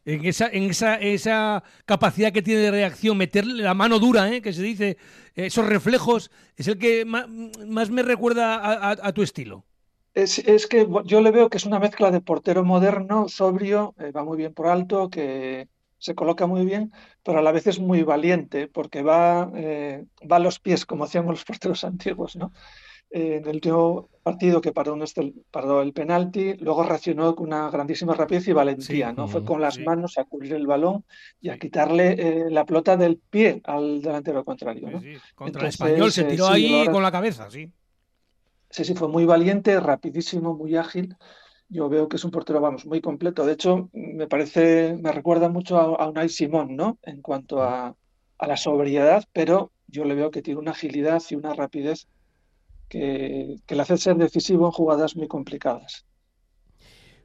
En 0.05 0.23
esa, 0.25 0.47
en 0.49 0.63
esa, 0.69 0.95
esa 0.95 1.63
capacidad 1.85 2.31
que 2.31 2.43
tiene 2.43 2.61
de 2.61 2.71
reacción, 2.71 3.17
meterle 3.17 3.63
la 3.63 3.73
mano 3.73 3.97
dura, 3.99 4.31
¿eh? 4.31 4.41
que 4.41 4.53
se 4.53 4.61
dice, 4.61 4.97
esos 5.35 5.65
reflejos, 5.65 6.29
es 6.57 6.67
el 6.67 6.77
que 6.77 7.05
ma- 7.05 7.27
más, 7.67 7.89
me 7.89 8.03
recuerda 8.03 8.91
a, 8.91 9.11
tu 9.13 9.23
estilo. 9.23 9.65
Es, 10.13 10.39
es 10.39 10.67
que 10.67 10.87
yo 11.05 11.19
le 11.21 11.31
veo 11.31 11.49
que 11.49 11.57
es 11.57 11.65
una 11.65 11.79
mezcla 11.79 12.09
de 12.11 12.21
portero 12.21 12.63
moderno, 12.63 13.27
sobrio, 13.27 13.95
eh, 13.99 14.11
va 14.11 14.23
muy 14.23 14.37
bien 14.37 14.53
por 14.53 14.67
alto, 14.67 15.09
que 15.09 15.67
se 15.97 16.15
coloca 16.15 16.45
muy 16.47 16.65
bien, 16.65 16.91
pero 17.23 17.39
a 17.39 17.41
la 17.41 17.51
vez 17.51 17.67
es 17.67 17.79
muy 17.79 18.03
valiente 18.03 18.67
porque 18.69 19.01
va, 19.03 19.51
eh, 19.55 20.05
va 20.31 20.37
a 20.37 20.39
los 20.39 20.59
pies, 20.59 20.85
como 20.85 21.03
hacían 21.03 21.25
los 21.27 21.43
porteros 21.45 21.83
antiguos, 21.83 22.35
¿no? 22.37 22.53
Eh, 23.11 23.37
en 23.37 23.47
el 23.47 23.55
último 23.55 24.09
partido 24.23 24.59
que 24.59 24.73
paró, 24.73 24.93
un 24.93 25.01
estel- 25.01 25.33
paró 25.51 25.81
el 25.81 25.93
penalti, 25.93 26.55
luego 26.55 26.83
reaccionó 26.83 27.35
con 27.35 27.47
una 27.47 27.69
grandísima 27.69 28.13
rapidez 28.13 28.47
y 28.47 28.53
valentía, 28.53 29.09
Sí, 29.11 29.15
¿no? 29.15 29.27
Fue 29.27 29.39
ujú, 29.41 29.49
con 29.53 29.61
las 29.61 29.75
sí. 29.75 29.83
manos 29.85 30.17
a 30.17 30.25
cubrir 30.25 30.53
el 30.53 30.67
balón 30.67 31.05
y 31.39 31.49
a 31.49 31.57
quitarle 31.59 32.13
eh, 32.17 32.49
la 32.49 32.65
pelota 32.65 32.97
del 32.97 33.17
pie 33.29 33.61
al 33.65 34.01
delantero 34.01 34.43
contrario, 34.43 34.89
¿no? 34.89 34.99
Contra 35.35 35.61
el 35.61 35.67
Entonces, 35.67 35.69
español 35.69 36.11
se 36.11 36.23
eh, 36.23 36.29
tiró 36.31 36.45
sí, 36.47 36.51
ahí 36.53 36.79
ahora- 36.79 36.91
con 36.93 37.03
la 37.03 37.11
cabeza, 37.11 37.49
sí. 37.49 37.71
Sí, 38.69 38.83
sí, 38.83 38.93
fue 38.95 39.07
muy 39.07 39.25
valiente, 39.25 39.79
rapidísimo, 39.79 40.53
muy 40.53 40.75
ágil. 40.75 41.15
Yo 41.69 41.87
veo 41.89 42.09
que 42.09 42.17
es 42.17 42.25
un 42.25 42.31
portero, 42.31 42.59
vamos, 42.61 42.85
muy 42.85 42.99
completo. 43.01 43.45
De 43.45 43.53
hecho, 43.53 43.89
me 43.93 44.27
parece, 44.27 44.97
me 45.01 45.11
recuerda 45.11 45.49
mucho 45.49 45.77
a, 45.77 46.03
a 46.03 46.09
Unai 46.09 46.29
Simón, 46.29 46.75
¿no? 46.75 46.97
En 47.03 47.21
cuanto 47.21 47.61
a, 47.63 47.95
a 48.37 48.47
la 48.47 48.57
sobriedad, 48.57 49.23
pero 49.33 49.71
yo 49.87 50.03
le 50.05 50.15
veo 50.15 50.29
que 50.31 50.41
tiene 50.41 50.59
una 50.59 50.71
agilidad 50.71 51.21
y 51.29 51.35
una 51.35 51.53
rapidez 51.53 52.07
que, 52.89 53.57
que 53.65 53.75
le 53.75 53.81
hace 53.81 53.97
ser 53.97 54.15
decisivo 54.17 54.65
en 54.65 54.71
jugadas 54.71 55.15
muy 55.15 55.27
complicadas. 55.27 56.05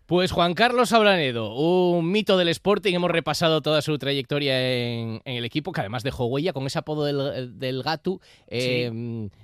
Pues 0.07 0.33
Juan 0.33 0.55
Carlos 0.55 0.93
Ablanedo, 0.93 1.55
un 1.55 2.11
mito 2.11 2.37
del 2.37 2.49
Sporting, 2.49 2.95
hemos 2.95 3.13
repasado 3.13 3.63
toda 3.63 3.81
su 3.81 3.97
trayectoria 3.97 4.61
en, 4.61 5.21
en 5.25 5.37
el 5.37 5.45
equipo, 5.45 5.71
que 5.71 5.81
además 5.83 6.03
dejó 6.03 6.25
huella 6.27 6.53
con 6.53 6.67
ese 6.67 6.81
apodo 6.81 7.05
del, 7.05 7.57
del 7.61 7.85
Gatu. 7.85 8.21
Eh, 8.49 8.91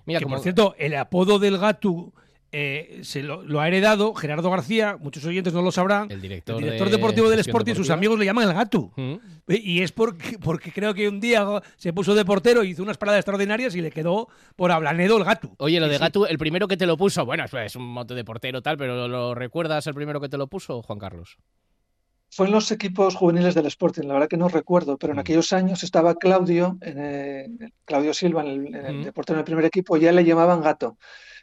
Mira, 0.07 0.19
que 0.19 0.25
como- 0.25 0.35
por 0.37 0.43
cierto, 0.43 0.75
el 0.77 0.97
apodo 0.97 1.39
del 1.39 1.59
Gatu 1.59 2.13
eh, 2.59 3.01
se 3.03 3.23
lo, 3.23 3.43
lo 3.43 3.61
ha 3.61 3.69
heredado 3.69 4.15
Gerardo 4.15 4.51
García, 4.51 4.97
muchos 4.99 5.25
oyentes 5.27 5.53
no 5.53 5.61
lo 5.61 5.71
sabrán. 5.71 6.11
el 6.11 6.23
director, 6.23 6.57
El 6.57 6.63
director 6.65 6.89
de 6.89 6.97
deportivo 6.97 7.29
del 7.29 7.41
Sporting, 7.41 7.75
sus 7.75 7.87
Deportiva. 7.89 7.95
amigos 7.95 8.19
le 8.19 8.25
llaman 8.25 8.49
el 8.49 8.55
Gatu. 8.55 8.93
Mm. 8.97 9.15
Y 9.49 9.83
es 9.83 9.93
porque, 9.93 10.39
porque 10.39 10.73
creo 10.73 10.95
que 10.95 11.09
un 11.09 11.21
día 11.21 11.45
se 11.77 11.93
puso 11.93 12.15
de 12.15 12.25
portero, 12.25 12.65
hizo 12.65 12.83
unas 12.83 12.97
paradas 12.97 13.21
extraordinarias 13.21 13.75
y 13.75 13.83
le 13.83 13.91
quedó 13.91 14.29
por 14.57 14.73
Ablanedo 14.73 15.19
el 15.19 15.25
Gatu. 15.25 15.55
Oye, 15.59 15.79
lo 15.81 15.89
de 15.89 15.97
sí. 15.97 16.01
Gatu, 16.01 16.25
el 16.25 16.39
primero 16.39 16.67
que 16.67 16.77
te 16.79 16.87
lo 16.87 16.97
puso, 16.97 17.27
bueno, 17.27 17.45
es- 17.45 17.53
es 17.53 17.77
un 17.77 17.85
mote 17.87 18.15
de 18.15 18.25
portero 18.25 18.63
tal, 18.63 18.77
pero 18.79 19.07
¿lo 19.07 19.35
recuerdas 19.35 19.87
el 19.87 19.95
primero 19.95 20.21
que 20.21 20.29
te 20.31 20.39
lo 20.39 20.47
puso, 20.47 20.81
Juan 20.83 20.99
Carlos? 20.99 21.37
Fue 22.29 22.47
en 22.47 22.53
los 22.53 22.73
equipos 22.73 23.15
juveniles 23.15 23.55
del 23.55 23.67
Sporting, 23.67 24.03
la 24.09 24.15
verdad 24.15 24.29
que 24.29 24.37
no 24.37 24.49
recuerdo, 24.49 24.99
pero 24.99 25.13
en 25.13 25.19
Mm. 25.19 25.21
aquellos 25.21 25.53
años 25.53 25.85
estaba 25.85 26.15
Claudio, 26.17 26.77
en, 26.81 26.97
eh, 26.99 27.49
Claudio 27.85 28.13
Silva, 28.15 28.43
en 28.43 28.49
el, 28.49 28.67
en 28.75 28.87
el 28.87 28.95
Mm. 28.97 29.05
de 29.05 29.13
portero 29.13 29.37
en 29.37 29.41
el 29.41 29.45
primer 29.45 29.65
equipo, 29.65 29.97
y 29.97 30.01
ya 30.01 30.13
le 30.13 30.25
llamaban 30.25 30.61
Gato. 30.61 30.97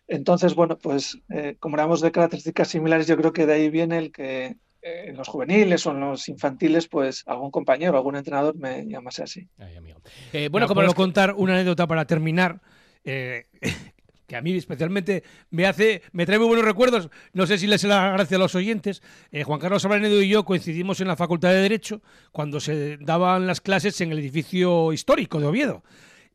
Entonces, 0.08 0.56
bueno, 0.56 0.78
pues 0.78 1.18
eh, 1.30 1.56
como 1.60 1.76
éramos 1.76 2.02
de 2.02 2.12
características 2.12 2.68
similares, 2.68 3.08
yo 3.08 3.18
creo 3.18 3.34
que 3.34 3.46
de 3.46 3.54
ahí 3.54 3.70
viene 3.70 3.98
el 3.98 4.12
que 4.12 4.58
eh, 4.82 5.06
en 5.08 5.16
los 5.16 5.28
juveniles 5.28 5.86
o 5.86 5.92
en 5.92 6.02
los 6.02 6.28
infantiles, 6.28 6.88
pues 6.88 7.24
algún 7.26 7.52
compañero, 7.52 7.96
algún 7.96 8.16
entrenador 8.16 8.56
me 8.56 8.86
llamase 8.86 9.24
así. 9.24 9.48
Ay, 9.58 9.76
amigo. 9.76 10.00
Eh, 10.34 10.50
bueno, 10.50 10.68
Bueno, 10.68 10.88
como 10.88 10.94
contar 10.94 11.34
una 11.38 11.54
anécdota 11.54 11.88
para 11.88 12.06
terminar. 12.06 12.62
eh, 13.06 13.46
que 14.28 14.36
a 14.36 14.42
mí 14.42 14.56
especialmente 14.56 15.24
me 15.50 15.66
hace, 15.66 16.02
me 16.12 16.26
trae 16.26 16.40
muy 16.40 16.48
buenos 16.48 16.66
recuerdos. 16.66 17.10
No 17.34 17.46
sé 17.46 17.58
si 17.58 17.68
les 17.68 17.84
la 17.84 18.12
gracia 18.12 18.38
a 18.38 18.40
los 18.40 18.56
oyentes. 18.56 19.02
Eh, 19.32 19.44
Juan 19.44 19.60
Carlos 19.60 19.84
Ablanedo 19.86 20.22
y 20.22 20.30
yo 20.30 20.46
coincidimos 20.46 21.02
en 21.02 21.08
la 21.08 21.16
Facultad 21.16 21.50
de 21.50 21.62
Derecho 21.62 22.02
cuando 22.32 22.60
se 22.60 22.98
daban 22.98 23.48
las 23.48 23.62
clases 23.62 24.00
en 24.02 24.12
el 24.12 24.20
edificio 24.20 24.94
histórico 24.94 25.40
de 25.40 25.48
Oviedo. 25.48 25.84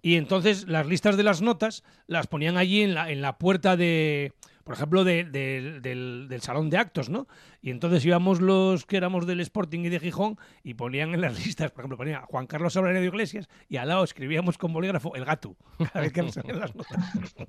Y 0.03 0.17
entonces 0.17 0.69
las 0.69 0.87
listas 0.87 1.17
de 1.17 1.23
las 1.25 1.43
notas 1.43 1.83
las 2.07 2.27
ponían 2.27 2.57
allí 2.57 2.83
en 2.83 2.95
la, 2.95 3.11
en 3.11 3.21
la 3.21 3.37
puerta 3.39 3.77
de, 3.77 4.33
por 4.65 4.75
ejemplo, 4.75 5.05
de- 5.05 5.25
de- 5.25 5.81
del, 5.81 6.27
del 6.29 6.41
salón 6.43 6.71
de 6.71 6.79
actos, 6.79 7.09
¿no? 7.09 7.27
Y 7.61 7.71
entonces 7.73 8.05
íbamos 8.05 8.41
los 8.41 8.87
que 8.87 8.97
éramos 8.97 9.27
del 9.27 9.41
Sporting 9.41 9.81
y 9.81 9.89
de 9.89 9.99
Gijón 9.99 10.39
y 10.63 10.75
ponían 10.75 11.13
en 11.15 11.21
las 11.21 11.35
listas, 11.45 11.71
por 11.73 11.81
ejemplo, 11.81 11.97
ponía 11.97 12.23
Juan 12.29 12.47
Carlos 12.47 12.77
Ablanedo 12.77 13.05
Iglesias 13.05 13.49
y 13.69 13.79
al 13.79 13.89
lado 13.89 14.05
escribíamos 14.05 14.59
con 14.59 14.73
bolígrafo 14.73 15.15
el 15.17 15.25
gato, 15.25 15.57
cada 15.93 16.01
vez 16.03 16.13
que 16.13 16.23
nos 16.23 16.37
las 16.37 16.75
notas. 16.75 17.35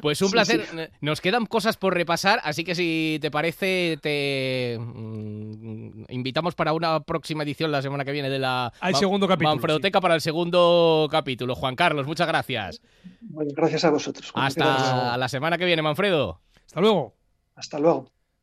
Pues 0.00 0.20
un 0.22 0.28
Sí, 0.28 0.32
placer. 0.32 0.66
sí. 0.70 0.76
Nos 1.00 1.20
quedan 1.20 1.46
cosas 1.46 1.76
por 1.76 1.94
repasar, 1.94 2.40
así 2.44 2.64
que 2.64 2.74
si 2.74 3.18
te 3.20 3.30
parece, 3.30 3.98
te 4.00 4.78
mm, 4.78 6.04
invitamos 6.08 6.54
para 6.54 6.72
una 6.72 7.00
próxima 7.00 7.42
edición 7.42 7.70
la 7.72 7.82
semana 7.82 8.04
que 8.04 8.12
viene 8.12 8.30
de 8.30 8.38
la 8.38 8.72
Al 8.80 8.92
Ma- 8.92 8.98
segundo 8.98 9.26
capítulo, 9.28 9.50
Manfredoteca 9.54 10.00
para 10.00 10.14
el 10.14 10.20
segundo 10.20 11.08
capítulo. 11.10 11.54
Juan 11.54 11.76
Carlos, 11.76 12.06
muchas 12.06 12.26
gracias. 12.28 12.80
Bueno, 13.20 13.50
gracias 13.54 13.84
a 13.84 13.90
vosotros. 13.90 14.30
Hasta 14.34 15.16
la 15.16 15.28
semana 15.28 15.58
que 15.58 15.64
viene, 15.64 15.82
Manfredo. 15.82 16.40
Hasta 16.66 16.80
luego. 16.80 17.14
Hasta 17.54 17.78
luego. 17.78 18.10